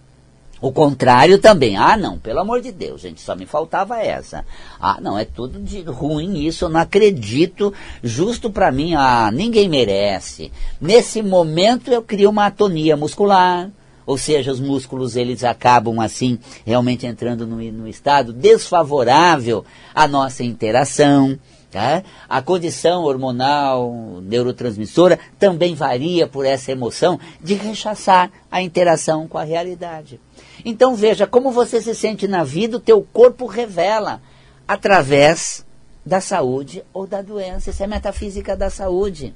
O 0.60 0.70
contrário 0.70 1.38
também. 1.38 1.76
Ah, 1.76 1.96
não, 1.96 2.18
pelo 2.18 2.40
amor 2.40 2.60
de 2.60 2.70
Deus, 2.70 3.00
gente, 3.00 3.20
só 3.20 3.34
me 3.34 3.46
faltava 3.46 3.98
essa. 3.98 4.44
Ah, 4.78 4.98
não, 5.00 5.18
é 5.18 5.24
tudo 5.24 5.58
de 5.58 5.80
ruim 5.82 6.46
isso, 6.46 6.66
eu 6.66 6.68
não 6.68 6.80
acredito. 6.80 7.72
Justo 8.02 8.50
para 8.50 8.70
mim, 8.70 8.94
ah, 8.94 9.30
ninguém 9.32 9.68
merece. 9.68 10.52
Nesse 10.80 11.22
momento 11.22 11.90
eu 11.90 12.02
crio 12.02 12.28
uma 12.28 12.46
atonia 12.46 12.96
muscular, 12.96 13.70
ou 14.04 14.18
seja, 14.18 14.52
os 14.52 14.60
músculos 14.60 15.16
eles 15.16 15.44
acabam 15.44 16.00
assim 16.00 16.38
realmente 16.66 17.06
entrando 17.06 17.46
no, 17.46 17.56
no 17.56 17.88
estado 17.88 18.32
desfavorável 18.32 19.64
à 19.94 20.06
nossa 20.06 20.42
interação. 20.44 21.38
Tá? 21.70 22.02
A 22.28 22.42
condição 22.42 23.04
hormonal, 23.04 24.20
neurotransmissora, 24.22 25.20
também 25.38 25.72
varia 25.72 26.26
por 26.26 26.44
essa 26.44 26.72
emoção 26.72 27.20
de 27.40 27.54
rechaçar 27.54 28.28
a 28.50 28.60
interação 28.60 29.28
com 29.28 29.38
a 29.38 29.44
realidade. 29.44 30.20
Então 30.64 30.94
veja, 30.94 31.26
como 31.26 31.50
você 31.50 31.80
se 31.80 31.94
sente 31.94 32.26
na 32.28 32.44
vida, 32.44 32.76
o 32.76 32.80
teu 32.80 33.02
corpo 33.12 33.46
revela 33.46 34.20
através 34.66 35.64
da 36.04 36.20
saúde 36.20 36.82
ou 36.92 37.06
da 37.06 37.22
doença. 37.22 37.70
Isso 37.70 37.82
é 37.82 37.86
metafísica 37.86 38.56
da 38.56 38.70
saúde. 38.70 39.34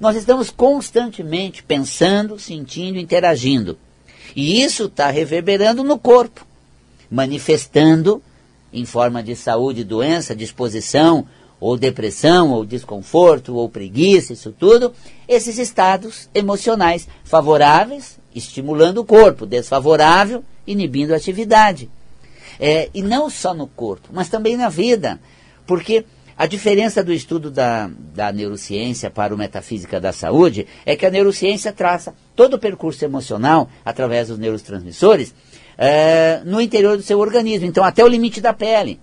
Nós 0.00 0.16
estamos 0.16 0.50
constantemente 0.50 1.62
pensando, 1.62 2.38
sentindo, 2.38 2.98
interagindo. 2.98 3.78
E 4.34 4.62
isso 4.62 4.84
está 4.84 5.10
reverberando 5.10 5.82
no 5.82 5.98
corpo, 5.98 6.46
manifestando 7.10 8.22
em 8.72 8.84
forma 8.84 9.22
de 9.22 9.34
saúde, 9.34 9.82
doença, 9.84 10.36
disposição, 10.36 11.26
ou 11.60 11.76
depressão, 11.76 12.52
ou 12.52 12.64
desconforto, 12.64 13.56
ou 13.56 13.68
preguiça, 13.68 14.32
isso 14.32 14.52
tudo, 14.52 14.92
esses 15.26 15.58
estados 15.58 16.28
emocionais 16.32 17.08
favoráveis, 17.24 18.18
estimulando 18.34 18.98
o 18.98 19.04
corpo, 19.04 19.44
desfavorável, 19.44 20.44
inibindo 20.70 21.12
a 21.12 21.16
atividade. 21.16 21.90
É, 22.60 22.88
e 22.92 23.02
não 23.02 23.30
só 23.30 23.54
no 23.54 23.66
corpo, 23.66 24.08
mas 24.12 24.28
também 24.28 24.56
na 24.56 24.68
vida, 24.68 25.20
porque 25.66 26.04
a 26.36 26.46
diferença 26.46 27.02
do 27.02 27.12
estudo 27.12 27.50
da, 27.50 27.90
da 28.14 28.32
neurociência 28.32 29.10
para 29.10 29.34
o 29.34 29.38
metafísica 29.38 30.00
da 30.00 30.12
saúde 30.12 30.66
é 30.84 30.94
que 30.94 31.06
a 31.06 31.10
neurociência 31.10 31.72
traça 31.72 32.14
todo 32.36 32.54
o 32.54 32.58
percurso 32.58 33.04
emocional 33.04 33.68
através 33.84 34.28
dos 34.28 34.38
neurotransmissores 34.38 35.34
é, 35.76 36.40
no 36.44 36.60
interior 36.60 36.96
do 36.96 37.02
seu 37.02 37.18
organismo, 37.18 37.66
então 37.66 37.84
até 37.84 38.04
o 38.04 38.08
limite 38.08 38.40
da 38.40 38.52
pele 38.52 39.00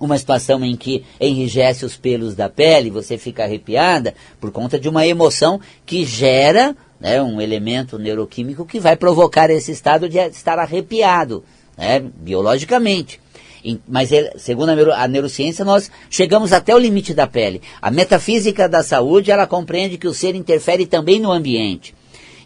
uma 0.00 0.18
situação 0.18 0.64
em 0.64 0.76
que 0.76 1.04
enrijece 1.20 1.84
os 1.84 1.96
pelos 1.96 2.34
da 2.34 2.48
pele, 2.48 2.90
você 2.90 3.18
fica 3.18 3.44
arrepiada 3.44 4.14
por 4.40 4.50
conta 4.50 4.78
de 4.78 4.88
uma 4.88 5.06
emoção 5.06 5.60
que 5.84 6.04
gera 6.04 6.76
né, 7.00 7.22
um 7.22 7.40
elemento 7.40 7.98
neuroquímico 7.98 8.66
que 8.66 8.80
vai 8.80 8.96
provocar 8.96 9.50
esse 9.50 9.72
estado 9.72 10.08
de 10.08 10.18
estar 10.18 10.58
arrepiado, 10.58 11.44
né, 11.76 12.00
biologicamente. 12.00 13.20
Mas, 13.88 14.10
segundo 14.36 14.70
a, 14.92 15.08
neurociência, 15.08 15.64
nós 15.64 15.90
chegamos 16.08 16.52
até 16.52 16.74
o 16.74 16.78
limite 16.78 17.12
da 17.12 17.26
pele. 17.26 17.60
A 17.82 17.90
metafísica 17.90 18.68
da 18.68 18.82
saúde, 18.82 19.30
ela 19.30 19.46
compreende 19.46 19.98
que 19.98 20.06
o 20.06 20.14
ser 20.14 20.34
interfere 20.34 20.86
também 20.86 21.20
no 21.20 21.32
ambiente. 21.32 21.94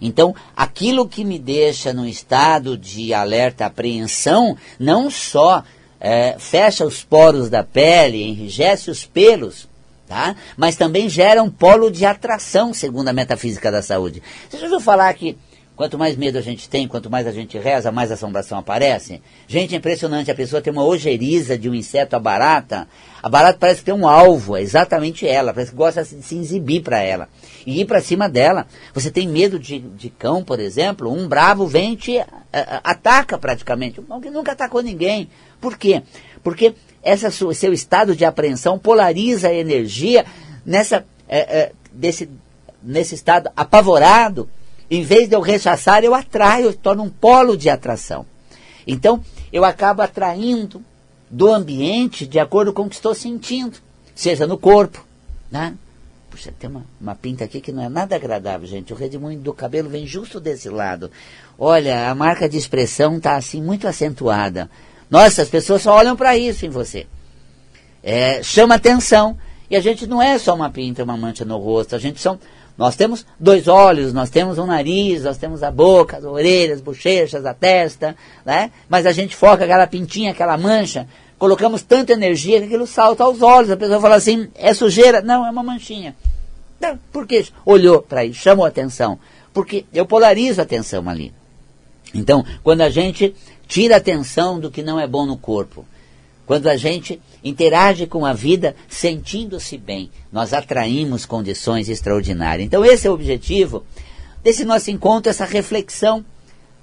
Então, 0.00 0.34
aquilo 0.56 1.06
que 1.06 1.24
me 1.24 1.38
deixa 1.38 1.92
num 1.92 2.06
estado 2.06 2.76
de 2.76 3.14
alerta 3.14 3.66
apreensão, 3.66 4.56
não 4.78 5.08
só 5.08 5.62
é, 6.04 6.34
fecha 6.36 6.84
os 6.84 7.04
poros 7.04 7.48
da 7.48 7.62
pele, 7.62 8.24
enrijece 8.24 8.90
os 8.90 9.06
pelos, 9.06 9.68
tá? 10.08 10.34
mas 10.56 10.74
também 10.74 11.08
gera 11.08 11.40
um 11.40 11.48
polo 11.48 11.92
de 11.92 12.04
atração, 12.04 12.74
segundo 12.74 13.08
a 13.08 13.12
metafísica 13.12 13.70
da 13.70 13.80
saúde. 13.80 14.20
Você 14.50 14.58
já 14.58 14.64
ouviu 14.64 14.80
falar 14.80 15.14
que 15.14 15.38
Quanto 15.82 15.98
mais 15.98 16.16
medo 16.16 16.38
a 16.38 16.40
gente 16.40 16.68
tem, 16.68 16.86
quanto 16.86 17.10
mais 17.10 17.26
a 17.26 17.32
gente 17.32 17.58
reza, 17.58 17.90
mais 17.90 18.12
assombração 18.12 18.56
aparece. 18.56 19.20
Gente, 19.48 19.74
é 19.74 19.78
impressionante. 19.78 20.30
A 20.30 20.34
pessoa 20.34 20.62
tem 20.62 20.72
uma 20.72 20.84
ojeriza 20.84 21.58
de 21.58 21.68
um 21.68 21.74
inseto, 21.74 22.14
a 22.14 22.20
barata. 22.20 22.86
A 23.20 23.28
barata 23.28 23.58
parece 23.58 23.80
que 23.80 23.86
tem 23.86 23.94
um 23.94 24.06
alvo, 24.06 24.56
é 24.56 24.62
exatamente 24.62 25.26
ela. 25.26 25.52
Parece 25.52 25.72
que 25.72 25.76
gosta 25.76 26.04
de 26.04 26.22
se 26.22 26.38
exibir 26.38 26.82
para 26.82 27.00
ela. 27.00 27.28
E 27.66 27.80
ir 27.80 27.84
para 27.84 28.00
cima 28.00 28.28
dela. 28.28 28.64
Você 28.94 29.10
tem 29.10 29.26
medo 29.26 29.58
de, 29.58 29.80
de 29.80 30.08
cão, 30.08 30.44
por 30.44 30.60
exemplo. 30.60 31.12
Um 31.12 31.26
bravo 31.26 31.66
vem 31.66 31.94
e 31.94 31.96
te 31.96 32.24
ataca 32.84 33.36
praticamente. 33.36 34.00
Um 34.08 34.20
que 34.20 34.30
nunca 34.30 34.52
atacou 34.52 34.84
ninguém. 34.84 35.28
Por 35.60 35.76
quê? 35.76 36.04
Porque 36.44 36.76
esse 37.02 37.28
seu 37.32 37.72
estado 37.72 38.14
de 38.14 38.24
apreensão 38.24 38.78
polariza 38.78 39.48
a 39.48 39.52
energia 39.52 40.24
nessa, 40.64 41.04
é, 41.28 41.38
é, 41.40 41.72
desse, 41.92 42.30
nesse 42.80 43.16
estado 43.16 43.50
apavorado 43.56 44.48
em 44.90 45.02
vez 45.02 45.28
de 45.28 45.34
eu 45.34 45.40
rechaçar, 45.40 46.04
eu 46.04 46.14
atraio, 46.14 46.66
eu 46.66 46.74
torno 46.74 47.02
um 47.02 47.10
polo 47.10 47.56
de 47.56 47.70
atração. 47.70 48.26
Então, 48.86 49.22
eu 49.52 49.64
acabo 49.64 50.02
atraindo 50.02 50.82
do 51.30 51.52
ambiente 51.52 52.26
de 52.26 52.38
acordo 52.38 52.72
com 52.72 52.82
o 52.82 52.88
que 52.88 52.94
estou 52.94 53.14
sentindo, 53.14 53.78
seja 54.14 54.46
no 54.46 54.58
corpo, 54.58 55.04
né? 55.50 55.74
Puxa, 56.30 56.52
tem 56.58 56.68
uma, 56.68 56.84
uma 56.98 57.14
pinta 57.14 57.44
aqui 57.44 57.60
que 57.60 57.72
não 57.72 57.82
é 57.82 57.88
nada 57.90 58.16
agradável, 58.16 58.66
gente. 58.66 58.90
O 58.92 58.96
redemoinho 58.96 59.40
do 59.40 59.52
cabelo 59.52 59.90
vem 59.90 60.06
justo 60.06 60.40
desse 60.40 60.70
lado. 60.70 61.10
Olha, 61.58 62.08
a 62.08 62.14
marca 62.14 62.48
de 62.48 62.56
expressão 62.56 63.18
está 63.18 63.36
assim 63.36 63.60
muito 63.60 63.86
acentuada. 63.86 64.70
Nossa, 65.10 65.42
as 65.42 65.50
pessoas 65.50 65.82
só 65.82 65.94
olham 65.94 66.16
para 66.16 66.34
isso 66.36 66.64
em 66.64 66.70
você. 66.70 67.06
É, 68.02 68.42
chama 68.42 68.76
atenção. 68.76 69.36
E 69.68 69.76
a 69.76 69.80
gente 69.80 70.06
não 70.06 70.22
é 70.22 70.38
só 70.38 70.54
uma 70.54 70.70
pinta, 70.70 71.04
uma 71.04 71.18
mancha 71.18 71.44
no 71.44 71.58
rosto. 71.58 71.94
A 71.94 71.98
gente 71.98 72.18
são 72.18 72.40
nós 72.82 72.96
temos 72.96 73.24
dois 73.38 73.68
olhos, 73.68 74.12
nós 74.12 74.28
temos 74.28 74.58
um 74.58 74.66
nariz, 74.66 75.22
nós 75.22 75.38
temos 75.38 75.62
a 75.62 75.70
boca, 75.70 76.16
as 76.16 76.24
orelhas, 76.24 76.78
as 76.78 76.80
bochechas, 76.80 77.46
a 77.46 77.54
testa, 77.54 78.16
né? 78.44 78.72
Mas 78.88 79.06
a 79.06 79.12
gente 79.12 79.36
foca 79.36 79.62
aquela 79.62 79.86
pintinha, 79.86 80.32
aquela 80.32 80.58
mancha, 80.58 81.06
colocamos 81.38 81.82
tanta 81.82 82.12
energia 82.12 82.58
que 82.58 82.66
aquilo 82.66 82.84
salta 82.84 83.22
aos 83.22 83.40
olhos. 83.40 83.70
A 83.70 83.76
pessoa 83.76 84.00
fala 84.00 84.16
assim, 84.16 84.48
é 84.56 84.74
sujeira? 84.74 85.22
Não, 85.22 85.46
é 85.46 85.50
uma 85.52 85.62
manchinha. 85.62 86.16
Não, 86.80 86.98
por 87.12 87.24
quê? 87.24 87.46
Olhou 87.64 88.02
para 88.02 88.22
aí, 88.22 88.34
chamou 88.34 88.66
atenção. 88.66 89.16
Porque 89.54 89.86
eu 89.94 90.04
polarizo 90.04 90.60
a 90.60 90.64
atenção 90.64 91.08
ali. 91.08 91.32
Então, 92.12 92.44
quando 92.64 92.80
a 92.80 92.90
gente 92.90 93.32
tira 93.68 93.94
a 93.94 93.98
atenção 93.98 94.58
do 94.58 94.72
que 94.72 94.82
não 94.82 94.98
é 94.98 95.06
bom 95.06 95.24
no 95.24 95.36
corpo, 95.36 95.86
quando 96.46 96.68
a 96.68 96.76
gente 96.76 97.20
interage 97.42 98.06
com 98.06 98.26
a 98.26 98.32
vida 98.32 98.74
sentindo-se 98.88 99.78
bem, 99.78 100.10
nós 100.30 100.52
atraímos 100.52 101.24
condições 101.24 101.88
extraordinárias. 101.88 102.66
Então, 102.66 102.84
esse 102.84 103.06
é 103.06 103.10
o 103.10 103.14
objetivo 103.14 103.84
desse 104.42 104.64
nosso 104.64 104.90
encontro, 104.90 105.30
essa 105.30 105.44
reflexão 105.44 106.24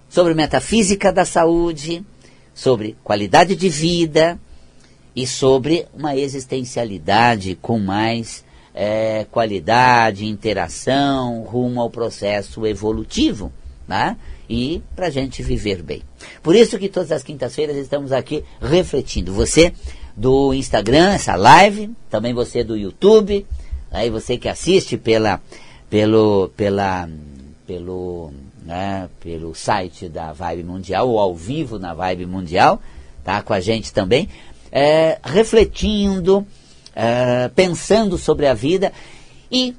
sobre 0.10 0.34
metafísica 0.34 1.12
da 1.12 1.26
saúde, 1.26 2.04
sobre 2.54 2.96
qualidade 3.04 3.56
de 3.56 3.70
vida 3.70 4.40
e 5.16 5.28
sobre 5.28 5.86
uma 5.94 6.16
existencialidade 6.16 7.58
com 7.62 7.80
mais 7.80 8.44
é, 8.74 9.26
qualidade, 9.30 10.26
interação 10.26 11.44
rumo 11.44 11.82
ao 11.82 11.90
processo 11.90 12.66
evolutivo. 12.66 13.52
Né? 13.88 14.16
E 14.50 14.82
para 14.96 15.08
a 15.08 15.10
gente 15.10 15.44
viver 15.44 15.84
bem. 15.84 16.02
Por 16.42 16.56
isso 16.56 16.80
que 16.80 16.90
todas 16.90 17.12
as 17.12 17.24
quintas-feiras 17.24 17.78
estamos 17.78 18.12
aqui 18.12 18.44
refletindo. 18.60 19.32
Você 19.34 19.74
do 20.18 20.54
Instagram, 20.54 21.14
essa 21.14 21.36
live, 21.36 21.92
também 22.10 22.34
você 22.34 22.64
do 22.64 22.76
YouTube, 22.76 23.46
aí 23.92 24.10
você 24.10 24.38
que 24.38 24.50
assiste 24.50 24.98
pela, 24.98 25.40
pelo, 25.90 26.50
pela, 26.58 27.08
pelo, 27.66 28.32
né, 28.66 29.08
pelo 29.20 29.54
site 29.54 30.10
da 30.10 30.34
Vibe 30.34 30.64
Mundial 30.64 31.08
ou 31.08 31.20
ao 31.20 31.36
vivo 31.36 31.78
na 31.78 31.94
Vibe 31.94 32.26
Mundial, 32.26 32.82
tá 33.24 33.42
com 33.42 33.54
a 33.54 33.60
gente 33.60 33.94
também, 33.94 34.28
é, 34.72 35.20
refletindo, 35.24 36.46
é, 36.96 37.48
pensando 37.50 38.18
sobre 38.18 38.48
a 38.48 38.54
vida 38.54 38.92
e 39.52 39.76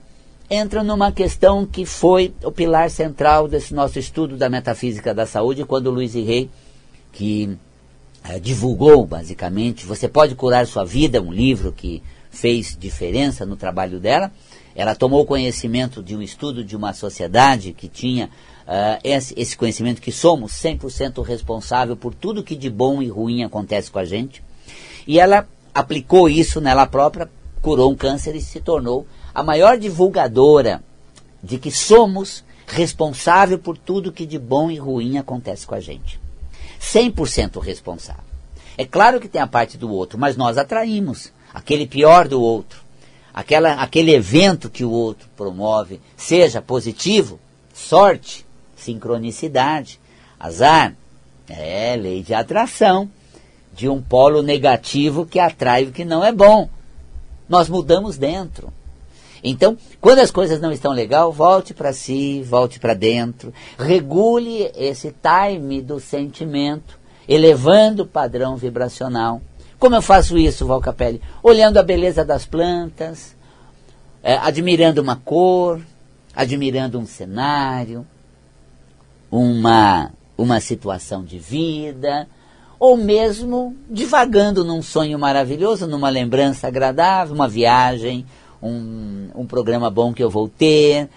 entra 0.50 0.82
numa 0.82 1.12
questão 1.12 1.64
que 1.64 1.86
foi 1.86 2.34
o 2.42 2.50
pilar 2.50 2.90
central 2.90 3.46
desse 3.46 3.72
nosso 3.72 4.00
estudo 4.00 4.36
da 4.36 4.50
metafísica 4.50 5.14
da 5.14 5.24
saúde, 5.24 5.64
quando 5.64 5.92
Luiz 5.92 6.14
Rey, 6.14 6.50
que 7.12 7.56
é, 8.24 8.40
divulgou 8.40 9.06
basicamente, 9.06 9.86
Você 9.86 10.08
Pode 10.08 10.34
Curar 10.34 10.66
Sua 10.66 10.84
Vida, 10.84 11.22
um 11.22 11.32
livro 11.32 11.72
que 11.72 12.02
fez 12.30 12.76
diferença 12.78 13.46
no 13.46 13.56
trabalho 13.56 14.00
dela. 14.00 14.32
Ela 14.74 14.94
tomou 14.94 15.24
conhecimento 15.24 16.02
de 16.02 16.16
um 16.16 16.22
estudo 16.22 16.64
de 16.64 16.76
uma 16.76 16.92
sociedade 16.92 17.72
que 17.72 17.88
tinha 17.88 18.26
uh, 18.26 19.00
esse, 19.02 19.34
esse 19.36 19.56
conhecimento 19.56 20.00
que 20.00 20.12
somos 20.12 20.52
100% 20.52 21.24
responsável 21.24 21.96
por 21.96 22.14
tudo 22.14 22.42
que 22.42 22.54
de 22.56 22.70
bom 22.70 23.02
e 23.02 23.08
ruim 23.08 23.42
acontece 23.42 23.90
com 23.90 23.98
a 23.98 24.04
gente. 24.04 24.42
E 25.06 25.18
ela 25.18 25.46
aplicou 25.74 26.28
isso 26.28 26.60
nela 26.60 26.86
própria, 26.86 27.28
curou 27.60 27.90
um 27.90 27.96
câncer 27.96 28.34
e 28.34 28.40
se 28.40 28.60
tornou 28.60 29.06
a 29.40 29.42
maior 29.42 29.78
divulgadora 29.78 30.82
de 31.42 31.58
que 31.58 31.70
somos 31.70 32.44
responsável 32.66 33.58
por 33.58 33.76
tudo 33.76 34.12
que 34.12 34.26
de 34.26 34.38
bom 34.38 34.70
e 34.70 34.76
ruim 34.76 35.16
acontece 35.16 35.66
com 35.66 35.74
a 35.74 35.80
gente. 35.80 36.20
100% 36.80 37.58
responsável. 37.60 38.22
É 38.76 38.84
claro 38.84 39.18
que 39.18 39.28
tem 39.28 39.40
a 39.40 39.46
parte 39.46 39.76
do 39.76 39.90
outro, 39.90 40.18
mas 40.18 40.36
nós 40.36 40.58
atraímos 40.58 41.32
aquele 41.52 41.86
pior 41.86 42.28
do 42.28 42.40
outro. 42.40 42.80
Aquela, 43.32 43.74
aquele 43.74 44.14
evento 44.14 44.68
que 44.68 44.84
o 44.84 44.90
outro 44.90 45.28
promove, 45.36 46.00
seja 46.16 46.60
positivo, 46.60 47.40
sorte, 47.72 48.44
sincronicidade, 48.76 49.98
azar, 50.38 50.94
é 51.48 51.96
lei 51.96 52.22
de 52.22 52.34
atração, 52.34 53.10
de 53.72 53.88
um 53.88 54.02
polo 54.02 54.42
negativo 54.42 55.24
que 55.24 55.38
atrai 55.38 55.84
o 55.84 55.92
que 55.92 56.04
não 56.04 56.24
é 56.24 56.30
bom. 56.32 56.68
Nós 57.48 57.68
mudamos 57.68 58.18
dentro. 58.18 58.72
Então, 59.42 59.76
quando 60.00 60.18
as 60.18 60.30
coisas 60.30 60.60
não 60.60 60.72
estão 60.72 60.92
legal, 60.92 61.32
volte 61.32 61.72
para 61.72 61.92
si, 61.92 62.42
volte 62.42 62.78
para 62.78 62.94
dentro, 62.94 63.52
regule 63.78 64.70
esse 64.76 65.14
time 65.22 65.80
do 65.80 65.98
sentimento, 65.98 66.98
elevando 67.28 68.02
o 68.02 68.06
padrão 68.06 68.56
vibracional. 68.56 69.40
Como 69.78 69.94
eu 69.94 70.02
faço 70.02 70.36
isso, 70.36 70.66
Val 70.66 70.80
Capelli? 70.80 71.22
Olhando 71.42 71.78
a 71.78 71.82
beleza 71.82 72.24
das 72.24 72.44
plantas, 72.44 73.34
é, 74.22 74.36
admirando 74.36 75.00
uma 75.00 75.16
cor, 75.16 75.80
admirando 76.34 76.98
um 76.98 77.06
cenário, 77.06 78.06
uma, 79.30 80.10
uma 80.36 80.60
situação 80.60 81.24
de 81.24 81.38
vida, 81.38 82.28
ou 82.78 82.96
mesmo 82.96 83.76
divagando 83.88 84.64
num 84.64 84.82
sonho 84.82 85.18
maravilhoso, 85.18 85.86
numa 85.86 86.08
lembrança 86.08 86.66
agradável, 86.66 87.34
uma 87.34 87.48
viagem, 87.48 88.26
um, 88.62 89.28
um 89.34 89.46
programa 89.46 89.90
bom 89.90 90.12
que 90.12 90.22
eu 90.22 90.30
vou 90.30 90.48
ter, 90.48 91.08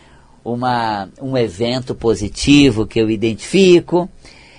uma, 0.43 1.09
um 1.21 1.37
evento 1.37 1.95
positivo 1.95 2.85
que 2.85 2.99
eu 2.99 3.09
identifico. 3.09 4.09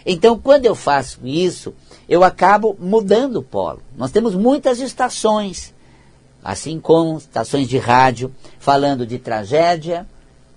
Então, 0.06 0.38
quando 0.38 0.66
eu 0.66 0.74
faço 0.74 1.20
isso, 1.24 1.74
eu 2.08 2.22
acabo 2.22 2.76
mudando 2.78 3.36
o 3.36 3.42
polo. 3.42 3.80
Nós 3.96 4.10
temos 4.10 4.34
muitas 4.34 4.80
estações, 4.80 5.74
assim 6.42 6.78
como 6.78 7.18
estações 7.18 7.68
de 7.68 7.78
rádio, 7.78 8.34
falando 8.58 9.06
de 9.06 9.18
tragédia, 9.18 10.06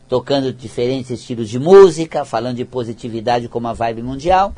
tocando 0.09 0.53
diferentes 0.53 1.11
estilos 1.11 1.49
de 1.49 1.59
música, 1.59 2.25
falando 2.25 2.57
de 2.57 2.65
positividade 2.65 3.47
como 3.47 3.67
a 3.67 3.73
vibe 3.73 4.01
mundial. 4.01 4.53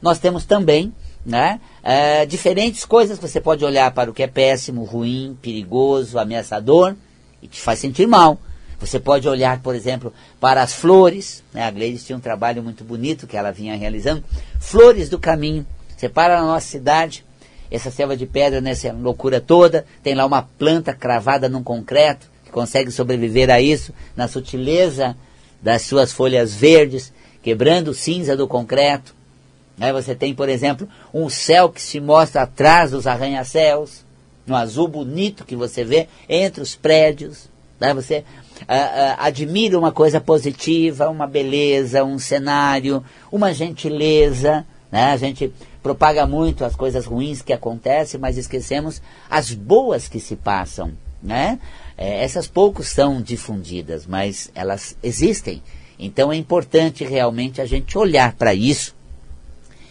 Nós 0.00 0.18
temos 0.18 0.44
também 0.44 0.92
né? 1.24 1.60
É, 1.82 2.24
diferentes 2.26 2.84
coisas 2.84 3.18
você 3.18 3.40
pode 3.40 3.64
olhar 3.64 3.90
para 3.92 4.10
o 4.10 4.14
que 4.14 4.22
é 4.22 4.26
péssimo, 4.26 4.84
ruim, 4.84 5.36
perigoso, 5.40 6.18
ameaçador 6.18 6.94
e 7.42 7.46
te 7.46 7.60
faz 7.60 7.78
sentir 7.78 8.06
mal. 8.06 8.38
Você 8.80 9.00
pode 9.00 9.28
olhar, 9.28 9.60
por 9.60 9.74
exemplo, 9.74 10.12
para 10.40 10.62
as 10.62 10.72
flores. 10.72 11.42
Né? 11.52 11.64
A 11.64 11.70
Gleides 11.70 12.04
tinha 12.04 12.16
um 12.16 12.20
trabalho 12.20 12.62
muito 12.62 12.84
bonito 12.84 13.26
que 13.26 13.36
ela 13.36 13.50
vinha 13.50 13.76
realizando. 13.76 14.22
Flores 14.60 15.08
do 15.08 15.18
caminho. 15.18 15.66
Você 15.96 16.08
para 16.08 16.40
na 16.40 16.46
nossa 16.46 16.66
cidade, 16.66 17.24
essa 17.70 17.90
selva 17.90 18.16
de 18.16 18.24
pedra, 18.24 18.60
nessa 18.60 18.92
loucura 18.92 19.40
toda, 19.40 19.84
tem 20.02 20.14
lá 20.14 20.24
uma 20.24 20.42
planta 20.42 20.94
cravada 20.94 21.48
num 21.48 21.62
concreto, 21.62 22.30
que 22.44 22.52
consegue 22.52 22.92
sobreviver 22.92 23.50
a 23.50 23.60
isso, 23.60 23.92
na 24.16 24.28
sutileza 24.28 25.16
das 25.60 25.82
suas 25.82 26.12
folhas 26.12 26.54
verdes, 26.54 27.12
quebrando 27.42 27.92
cinza 27.92 28.36
do 28.36 28.46
concreto 28.46 29.17
Aí 29.80 29.92
você 29.92 30.14
tem, 30.14 30.34
por 30.34 30.48
exemplo, 30.48 30.88
um 31.14 31.28
céu 31.28 31.68
que 31.68 31.80
se 31.80 32.00
mostra 32.00 32.42
atrás 32.42 32.90
dos 32.90 33.06
arranha-céus, 33.06 34.04
um 34.46 34.54
azul 34.54 34.88
bonito 34.88 35.44
que 35.44 35.54
você 35.54 35.84
vê 35.84 36.08
entre 36.28 36.62
os 36.62 36.74
prédios. 36.74 37.48
Né? 37.78 37.94
Você 37.94 38.18
uh, 38.18 38.62
uh, 38.62 39.16
admira 39.18 39.78
uma 39.78 39.92
coisa 39.92 40.20
positiva, 40.20 41.08
uma 41.08 41.26
beleza, 41.26 42.04
um 42.04 42.18
cenário, 42.18 43.04
uma 43.30 43.52
gentileza. 43.52 44.66
Né? 44.90 45.12
A 45.12 45.16
gente 45.16 45.52
propaga 45.82 46.26
muito 46.26 46.64
as 46.64 46.74
coisas 46.74 47.06
ruins 47.06 47.40
que 47.40 47.52
acontecem, 47.52 48.18
mas 48.18 48.36
esquecemos 48.36 49.00
as 49.30 49.52
boas 49.52 50.08
que 50.08 50.18
se 50.18 50.34
passam. 50.34 50.92
Né? 51.22 51.60
É, 51.96 52.24
essas 52.24 52.48
poucos 52.48 52.88
são 52.88 53.22
difundidas, 53.22 54.06
mas 54.06 54.50
elas 54.54 54.96
existem. 55.02 55.62
Então 55.98 56.32
é 56.32 56.36
importante 56.36 57.04
realmente 57.04 57.60
a 57.60 57.66
gente 57.66 57.98
olhar 57.98 58.32
para 58.34 58.54
isso 58.54 58.97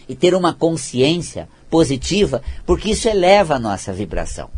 e 0.08 0.14
ter 0.14 0.34
uma 0.34 0.52
consciência 0.52 1.48
positiva, 1.68 2.42
porque 2.64 2.90
isso 2.90 3.08
eleva 3.08 3.56
a 3.56 3.58
nossa 3.58 3.92
vibração. 3.92 4.48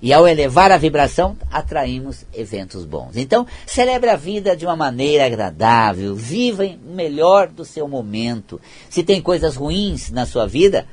E 0.00 0.12
ao 0.12 0.28
elevar 0.28 0.70
a 0.70 0.76
vibração, 0.76 1.36
atraímos 1.50 2.24
eventos 2.34 2.84
bons. 2.84 3.16
Então, 3.16 3.46
celebre 3.66 4.10
a 4.10 4.16
vida 4.16 4.54
de 4.54 4.66
uma 4.66 4.76
maneira 4.76 5.24
agradável, 5.24 6.14
viva 6.14 6.64
o 6.64 6.94
melhor 6.94 7.48
do 7.48 7.64
seu 7.64 7.88
momento. 7.88 8.60
Se 8.90 9.02
tem 9.02 9.22
coisas 9.22 9.56
ruins 9.56 10.10
na 10.10 10.26
sua 10.26 10.46
vida, 10.46 10.86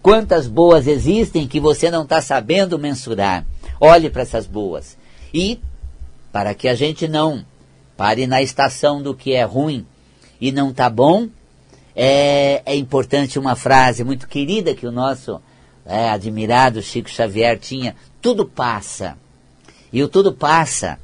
quantas 0.00 0.46
boas 0.46 0.86
existem 0.86 1.48
que 1.48 1.58
você 1.58 1.90
não 1.90 2.04
está 2.04 2.20
sabendo 2.20 2.78
mensurar? 2.78 3.44
Olhe 3.80 4.08
para 4.08 4.22
essas 4.22 4.46
boas. 4.46 4.96
E, 5.34 5.60
para 6.32 6.54
que 6.54 6.68
a 6.68 6.74
gente 6.74 7.08
não 7.08 7.44
pare 7.96 8.26
na 8.26 8.40
estação 8.40 9.02
do 9.02 9.12
que 9.12 9.32
é 9.32 9.42
ruim 9.42 9.84
e 10.40 10.52
não 10.52 10.70
está 10.70 10.88
bom, 10.88 11.28
é, 11.96 12.60
é 12.66 12.76
importante 12.76 13.38
uma 13.38 13.56
frase 13.56 14.04
muito 14.04 14.28
querida 14.28 14.74
que 14.74 14.86
o 14.86 14.92
nosso 14.92 15.40
é, 15.86 16.10
admirado 16.10 16.82
Chico 16.82 17.08
Xavier 17.08 17.58
tinha: 17.58 17.96
tudo 18.20 18.44
passa. 18.44 19.16
E 19.90 20.02
o 20.02 20.08
tudo 20.08 20.32
passa 20.34 20.98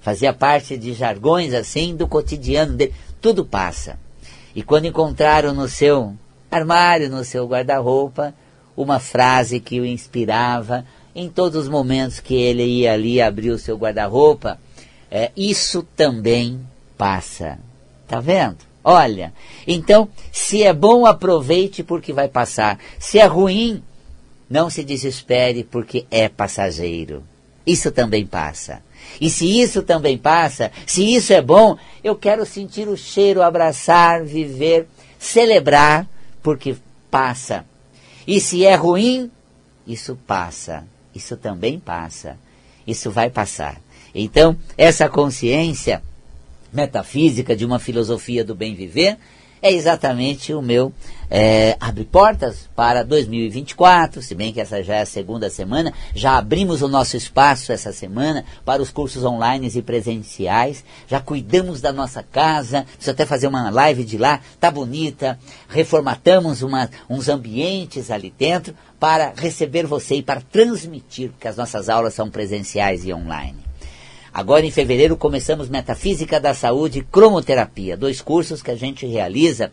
fazia 0.00 0.32
parte 0.32 0.76
de 0.76 0.92
jargões 0.92 1.52
assim 1.52 1.96
do 1.96 2.06
cotidiano 2.06 2.74
dele. 2.74 2.94
Tudo 3.20 3.44
passa. 3.44 3.98
E 4.54 4.62
quando 4.62 4.84
encontraram 4.84 5.52
no 5.52 5.68
seu 5.68 6.14
armário, 6.48 7.10
no 7.10 7.24
seu 7.24 7.44
guarda-roupa, 7.48 8.32
uma 8.76 9.00
frase 9.00 9.58
que 9.58 9.80
o 9.80 9.84
inspirava 9.84 10.84
em 11.12 11.28
todos 11.28 11.64
os 11.64 11.68
momentos 11.68 12.20
que 12.20 12.34
ele 12.34 12.62
ia 12.62 12.92
ali 12.92 13.20
abrir 13.20 13.50
o 13.50 13.58
seu 13.58 13.76
guarda-roupa, 13.76 14.60
é, 15.10 15.32
isso 15.36 15.82
também 15.96 16.60
passa. 16.96 17.58
Tá 18.06 18.20
vendo? 18.20 18.58
Olha, 18.88 19.34
então, 19.66 20.08
se 20.30 20.62
é 20.62 20.72
bom, 20.72 21.06
aproveite 21.06 21.82
porque 21.82 22.12
vai 22.12 22.28
passar. 22.28 22.78
Se 23.00 23.18
é 23.18 23.26
ruim, 23.26 23.82
não 24.48 24.70
se 24.70 24.84
desespere 24.84 25.64
porque 25.64 26.06
é 26.08 26.28
passageiro. 26.28 27.24
Isso 27.66 27.90
também 27.90 28.24
passa. 28.24 28.80
E 29.20 29.28
se 29.28 29.60
isso 29.60 29.82
também 29.82 30.16
passa, 30.16 30.70
se 30.86 31.02
isso 31.02 31.32
é 31.32 31.42
bom, 31.42 31.76
eu 32.04 32.14
quero 32.14 32.46
sentir 32.46 32.86
o 32.86 32.96
cheiro, 32.96 33.42
abraçar, 33.42 34.24
viver, 34.24 34.86
celebrar, 35.18 36.08
porque 36.40 36.76
passa. 37.10 37.64
E 38.24 38.40
se 38.40 38.64
é 38.64 38.76
ruim, 38.76 39.32
isso 39.84 40.16
passa. 40.28 40.84
Isso 41.12 41.36
também 41.36 41.80
passa. 41.80 42.38
Isso 42.86 43.10
vai 43.10 43.30
passar. 43.30 43.80
Então, 44.14 44.56
essa 44.78 45.08
consciência 45.08 46.00
metafísica 46.76 47.56
de 47.56 47.64
uma 47.64 47.78
filosofia 47.78 48.44
do 48.44 48.54
bem 48.54 48.74
viver 48.74 49.16
é 49.62 49.72
exatamente 49.72 50.52
o 50.52 50.60
meu 50.60 50.92
é, 51.28 51.76
abre 51.80 52.04
portas 52.04 52.68
para 52.76 53.02
2024, 53.02 54.22
se 54.22 54.34
bem 54.34 54.52
que 54.52 54.60
essa 54.60 54.82
já 54.82 54.96
é 54.96 55.00
a 55.00 55.06
segunda 55.06 55.50
semana, 55.50 55.92
já 56.14 56.36
abrimos 56.36 56.82
o 56.82 56.88
nosso 56.88 57.16
espaço 57.16 57.72
essa 57.72 57.92
semana 57.92 58.44
para 58.64 58.82
os 58.82 58.90
cursos 58.90 59.24
online 59.24 59.68
e 59.74 59.82
presenciais, 59.82 60.84
já 61.08 61.18
cuidamos 61.18 61.80
da 61.80 61.92
nossa 61.92 62.22
casa, 62.22 62.82
preciso 62.82 63.10
até 63.10 63.26
fazer 63.26 63.48
uma 63.48 63.70
live 63.70 64.04
de 64.04 64.18
lá, 64.18 64.40
tá 64.60 64.70
bonita, 64.70 65.38
reformatamos 65.68 66.62
uma, 66.62 66.88
uns 67.08 67.28
ambientes 67.28 68.10
ali 68.10 68.32
dentro 68.38 68.74
para 69.00 69.32
receber 69.34 69.86
você 69.86 70.16
e 70.16 70.22
para 70.22 70.40
transmitir, 70.40 71.30
porque 71.30 71.48
as 71.48 71.56
nossas 71.56 71.88
aulas 71.88 72.14
são 72.14 72.30
presenciais 72.30 73.04
e 73.04 73.12
online. 73.12 73.66
Agora, 74.36 74.66
em 74.66 74.70
fevereiro, 74.70 75.16
começamos 75.16 75.70
Metafísica 75.70 76.38
da 76.38 76.52
Saúde 76.52 76.98
e 76.98 77.02
Cromoterapia, 77.02 77.96
dois 77.96 78.20
cursos 78.20 78.60
que 78.60 78.70
a 78.70 78.76
gente 78.76 79.06
realiza 79.06 79.72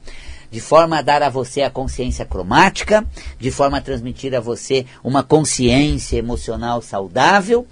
de 0.49 0.61
forma 0.61 0.99
a 0.99 1.01
dar 1.01 1.21
a 1.21 1.27
você 1.27 1.63
a 1.63 1.69
consciência 1.69 2.23
cromática, 2.23 3.05
de 3.37 3.51
forma 3.51 3.79
a 3.79 3.81
transmitir 3.81 4.33
a 4.33 4.39
você 4.39 4.85
uma 5.03 5.21
consciência 5.21 6.15
emocional 6.15 6.81
saudável, 6.81 7.67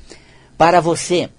para 0.57 0.81
você, 0.81 1.29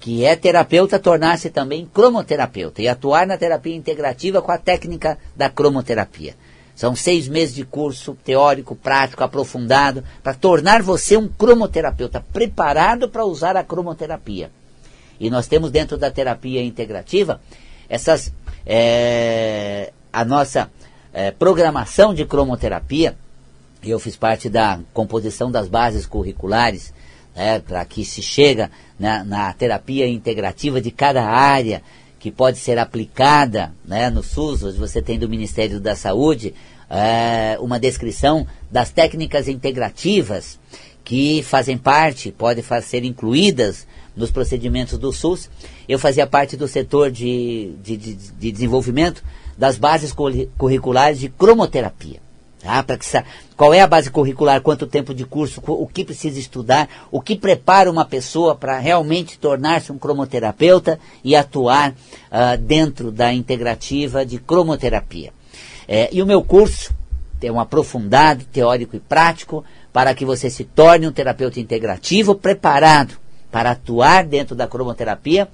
que 0.00 0.24
é 0.24 0.34
terapeuta, 0.34 0.98
tornar-se 0.98 1.48
também 1.48 1.86
cromoterapeuta 1.86 2.82
e 2.82 2.88
atuar 2.88 3.24
na 3.24 3.38
terapia 3.38 3.76
integrativa 3.76 4.42
com 4.42 4.50
a 4.50 4.58
técnica 4.58 5.16
da 5.36 5.48
cromoterapia. 5.48 6.34
São 6.74 6.96
seis 6.96 7.28
meses 7.28 7.54
de 7.54 7.64
curso 7.64 8.18
teórico, 8.24 8.74
prático, 8.74 9.22
aprofundado, 9.22 10.02
para 10.24 10.34
tornar 10.34 10.82
você 10.82 11.16
um 11.16 11.28
cromoterapeuta 11.28 12.20
preparado 12.32 13.08
para 13.08 13.24
usar 13.24 13.56
a 13.56 13.62
cromoterapia. 13.62 14.50
E 15.20 15.30
nós 15.30 15.46
temos 15.46 15.70
dentro 15.70 15.96
da 15.96 16.10
terapia 16.10 16.62
integrativa 16.62 17.40
essas 17.88 18.32
é, 18.66 19.92
a 20.12 20.24
nossa 20.24 20.70
é, 21.12 21.30
programação 21.30 22.12
de 22.12 22.24
cromoterapia. 22.24 23.16
Eu 23.82 23.98
fiz 23.98 24.16
parte 24.16 24.48
da 24.48 24.80
composição 24.92 25.50
das 25.50 25.68
bases 25.68 26.04
curriculares 26.04 26.92
né, 27.34 27.60
para 27.60 27.84
que 27.84 28.04
se 28.04 28.20
chega 28.20 28.70
na, 28.98 29.24
na, 29.24 29.52
terapia 29.52 30.06
integrativa 30.08 30.80
de 30.80 30.90
cada 30.90 31.24
área 31.24 31.82
que 32.18 32.32
pode 32.32 32.58
ser 32.58 32.78
aplicada 32.78 33.72
né, 33.84 34.10
no 34.10 34.22
SUS. 34.22 34.76
Você 34.76 35.00
tem 35.00 35.18
do 35.18 35.28
Ministério 35.28 35.78
da 35.78 35.94
Saúde 35.94 36.52
é, 36.90 37.56
uma 37.60 37.78
descrição 37.78 38.46
das 38.70 38.90
técnicas 38.90 39.46
integrativas 39.46 40.58
que 41.08 41.42
fazem 41.42 41.78
parte, 41.78 42.30
podem 42.30 42.62
ser 42.82 43.02
incluídas 43.02 43.86
nos 44.14 44.30
procedimentos 44.30 44.98
do 44.98 45.10
SUS. 45.10 45.48
Eu 45.88 45.98
fazia 45.98 46.26
parte 46.26 46.54
do 46.54 46.68
setor 46.68 47.10
de, 47.10 47.72
de, 47.82 47.96
de, 47.96 48.14
de 48.14 48.52
desenvolvimento 48.52 49.24
das 49.56 49.78
bases 49.78 50.12
curriculares 50.12 51.18
de 51.18 51.30
cromoterapia. 51.30 52.20
Tá? 52.60 52.82
Para 52.82 52.98
que 52.98 53.06
qual 53.56 53.72
é 53.72 53.80
a 53.80 53.86
base 53.86 54.10
curricular, 54.10 54.60
quanto 54.60 54.86
tempo 54.86 55.14
de 55.14 55.24
curso, 55.24 55.62
o 55.66 55.86
que 55.86 56.04
precisa 56.04 56.38
estudar, 56.38 56.86
o 57.10 57.22
que 57.22 57.36
prepara 57.36 57.90
uma 57.90 58.04
pessoa 58.04 58.54
para 58.54 58.78
realmente 58.78 59.38
tornar-se 59.38 59.90
um 59.90 59.96
cromoterapeuta 59.96 61.00
e 61.24 61.34
atuar 61.34 61.92
uh, 61.92 62.58
dentro 62.60 63.10
da 63.10 63.32
integrativa 63.32 64.26
de 64.26 64.38
cromoterapia. 64.38 65.32
É, 65.88 66.10
e 66.12 66.20
o 66.20 66.26
meu 66.26 66.44
curso 66.44 66.92
é 67.40 67.50
um 67.50 67.60
aprofundado, 67.60 68.44
teórico 68.44 68.96
e 68.96 69.00
prático, 69.00 69.64
para 69.92 70.14
que 70.14 70.24
você 70.24 70.50
se 70.50 70.64
torne 70.64 71.06
um 71.06 71.12
terapeuta 71.12 71.60
integrativo 71.60 72.34
preparado 72.34 73.16
para 73.50 73.70
atuar 73.70 74.24
dentro 74.24 74.54
da 74.54 74.66
cromoterapia 74.66 75.48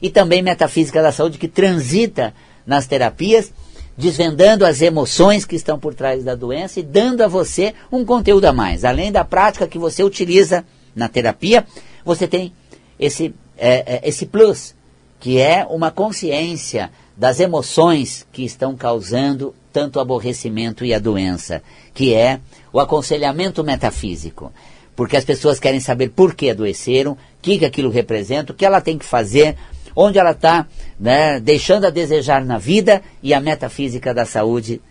e 0.00 0.10
também 0.10 0.42
metafísica 0.42 1.02
da 1.02 1.12
saúde 1.12 1.38
que 1.38 1.48
transita 1.48 2.34
nas 2.66 2.86
terapias, 2.86 3.52
desvendando 3.96 4.64
as 4.64 4.80
emoções 4.82 5.44
que 5.44 5.56
estão 5.56 5.78
por 5.78 5.94
trás 5.94 6.22
da 6.22 6.34
doença 6.34 6.78
e 6.78 6.82
dando 6.82 7.22
a 7.22 7.28
você 7.28 7.74
um 7.90 8.04
conteúdo 8.04 8.44
a 8.44 8.52
mais. 8.52 8.84
Além 8.84 9.10
da 9.10 9.24
prática 9.24 9.66
que 9.66 9.78
você 9.78 10.02
utiliza 10.04 10.64
na 10.94 11.08
terapia, 11.08 11.66
você 12.04 12.28
tem 12.28 12.52
esse, 12.98 13.34
é, 13.56 13.96
é, 13.96 14.08
esse 14.08 14.26
plus, 14.26 14.74
que 15.18 15.38
é 15.40 15.66
uma 15.68 15.90
consciência 15.90 16.90
das 17.16 17.40
emoções 17.40 18.26
que 18.30 18.44
estão 18.44 18.76
causando 18.76 19.54
tanto 19.78 19.96
o 19.96 20.00
aborrecimento 20.00 20.84
e 20.84 20.92
a 20.92 20.98
doença, 20.98 21.62
que 21.94 22.12
é 22.12 22.40
o 22.72 22.80
aconselhamento 22.80 23.62
metafísico 23.62 24.52
porque 24.96 25.16
as 25.16 25.24
pessoas 25.24 25.60
querem 25.60 25.78
saber 25.78 26.08
por 26.08 26.34
que 26.34 26.50
adoeceram, 26.50 27.12
o 27.12 27.18
que, 27.40 27.56
que 27.56 27.64
aquilo 27.64 27.88
representa, 27.88 28.52
o 28.52 28.56
que 28.56 28.66
ela 28.66 28.80
tem 28.80 28.98
que 28.98 29.04
fazer, 29.04 29.54
onde 29.94 30.18
ela 30.18 30.32
está 30.32 30.66
né, 30.98 31.38
deixando 31.38 31.84
a 31.84 31.90
desejar 31.90 32.44
na 32.44 32.58
vida 32.58 33.00
e 33.22 33.32
a 33.32 33.38
metafísica 33.38 34.12
da 34.12 34.24
saúde 34.24 34.82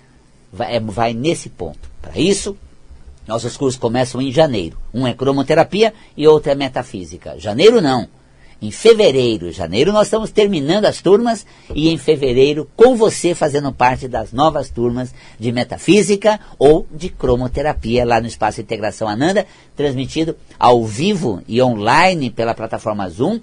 vai, 0.50 0.78
é, 0.78 0.80
vai 0.80 1.14
nesse 1.14 1.50
ponto. 1.50 1.92
Para 2.02 2.18
isso, 2.18 2.56
nossos 3.28 3.58
cursos 3.58 3.78
começam 3.78 4.22
em 4.22 4.32
janeiro. 4.32 4.78
Um 4.94 5.06
é 5.06 5.14
cromoterapia 5.14 5.94
e 6.16 6.26
outro 6.26 6.54
é 6.54 6.56
metafísica. 6.56 7.38
Janeiro 7.38 7.82
não. 7.82 8.08
Em 8.62 8.72
fevereiro, 8.72 9.52
janeiro 9.52 9.92
nós 9.92 10.08
estamos 10.08 10.32
terminando 10.32 10.86
as 10.86 11.02
turmas 11.02 11.46
e 11.76 11.90
em 11.90 11.98
fevereiro 11.98 12.68
com 12.76 12.96
você 12.96 13.36
fazendo 13.36 13.72
parte 13.72 14.08
das 14.08 14.34
novas 14.34 14.70
turmas 14.70 15.14
de 15.40 15.52
metafísica 15.52 16.40
ou 16.58 16.88
de 16.92 17.10
cromoterapia 17.10 18.04
lá 18.04 18.20
no 18.20 18.28
Espaço 18.28 18.60
Integração 18.60 19.08
Ananda, 19.08 19.46
transmitido 19.76 20.36
ao 20.58 20.84
vivo 20.86 21.42
e 21.48 21.62
online 21.62 22.32
pela 22.32 22.56
plataforma 22.56 23.08
Zoom 23.10 23.36
uh, 23.36 23.42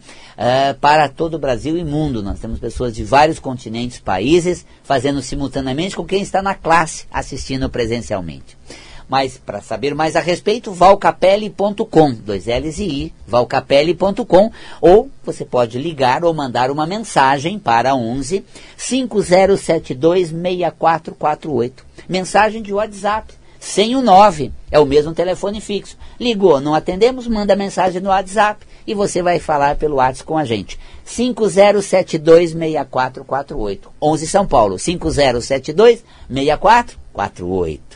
para 0.80 1.08
todo 1.08 1.34
o 1.34 1.38
Brasil 1.38 1.78
e 1.78 1.84
mundo. 1.84 2.22
Nós 2.22 2.40
temos 2.40 2.58
pessoas 2.58 2.94
de 2.94 3.04
vários 3.04 3.38
continentes, 3.38 4.00
países, 4.00 4.66
fazendo 4.82 5.22
simultaneamente 5.22 5.94
com 5.94 6.04
quem 6.04 6.22
está 6.22 6.42
na 6.42 6.54
classe 6.54 7.06
assistindo 7.12 7.70
presencialmente. 7.70 8.56
Mas 9.08 9.36
para 9.36 9.60
saber 9.60 9.94
mais 9.94 10.16
a 10.16 10.20
respeito, 10.20 10.72
valcapelli.com, 10.72 12.14
dois 12.14 12.46
L's 12.46 12.78
e 12.78 12.84
I, 12.84 13.14
valcapelli.com, 13.26 14.50
ou 14.80 15.10
você 15.22 15.44
pode 15.44 15.78
ligar 15.78 16.24
ou 16.24 16.32
mandar 16.32 16.70
uma 16.70 16.86
mensagem 16.86 17.58
para 17.58 17.94
11 17.94 18.44
5072 18.76 20.28
6448. 20.28 21.84
Mensagem 22.08 22.62
de 22.62 22.72
WhatsApp, 22.72 23.34
sem 23.60 23.96
o 23.96 24.02
9, 24.02 24.52
é 24.70 24.78
o 24.78 24.86
mesmo 24.86 25.14
telefone 25.14 25.60
fixo. 25.60 25.96
Ligou, 26.18 26.60
não 26.60 26.74
atendemos, 26.74 27.26
manda 27.26 27.56
mensagem 27.56 28.00
no 28.00 28.10
WhatsApp 28.10 28.66
e 28.86 28.94
você 28.94 29.22
vai 29.22 29.38
falar 29.38 29.76
pelo 29.76 29.96
WhatsApp 29.96 30.24
com 30.24 30.38
a 30.38 30.44
gente. 30.44 30.78
5072 31.04 32.52
6448. 32.52 33.90
11 34.00 34.26
São 34.26 34.46
Paulo, 34.46 34.78
5072 34.78 36.04
6448. 36.28 37.93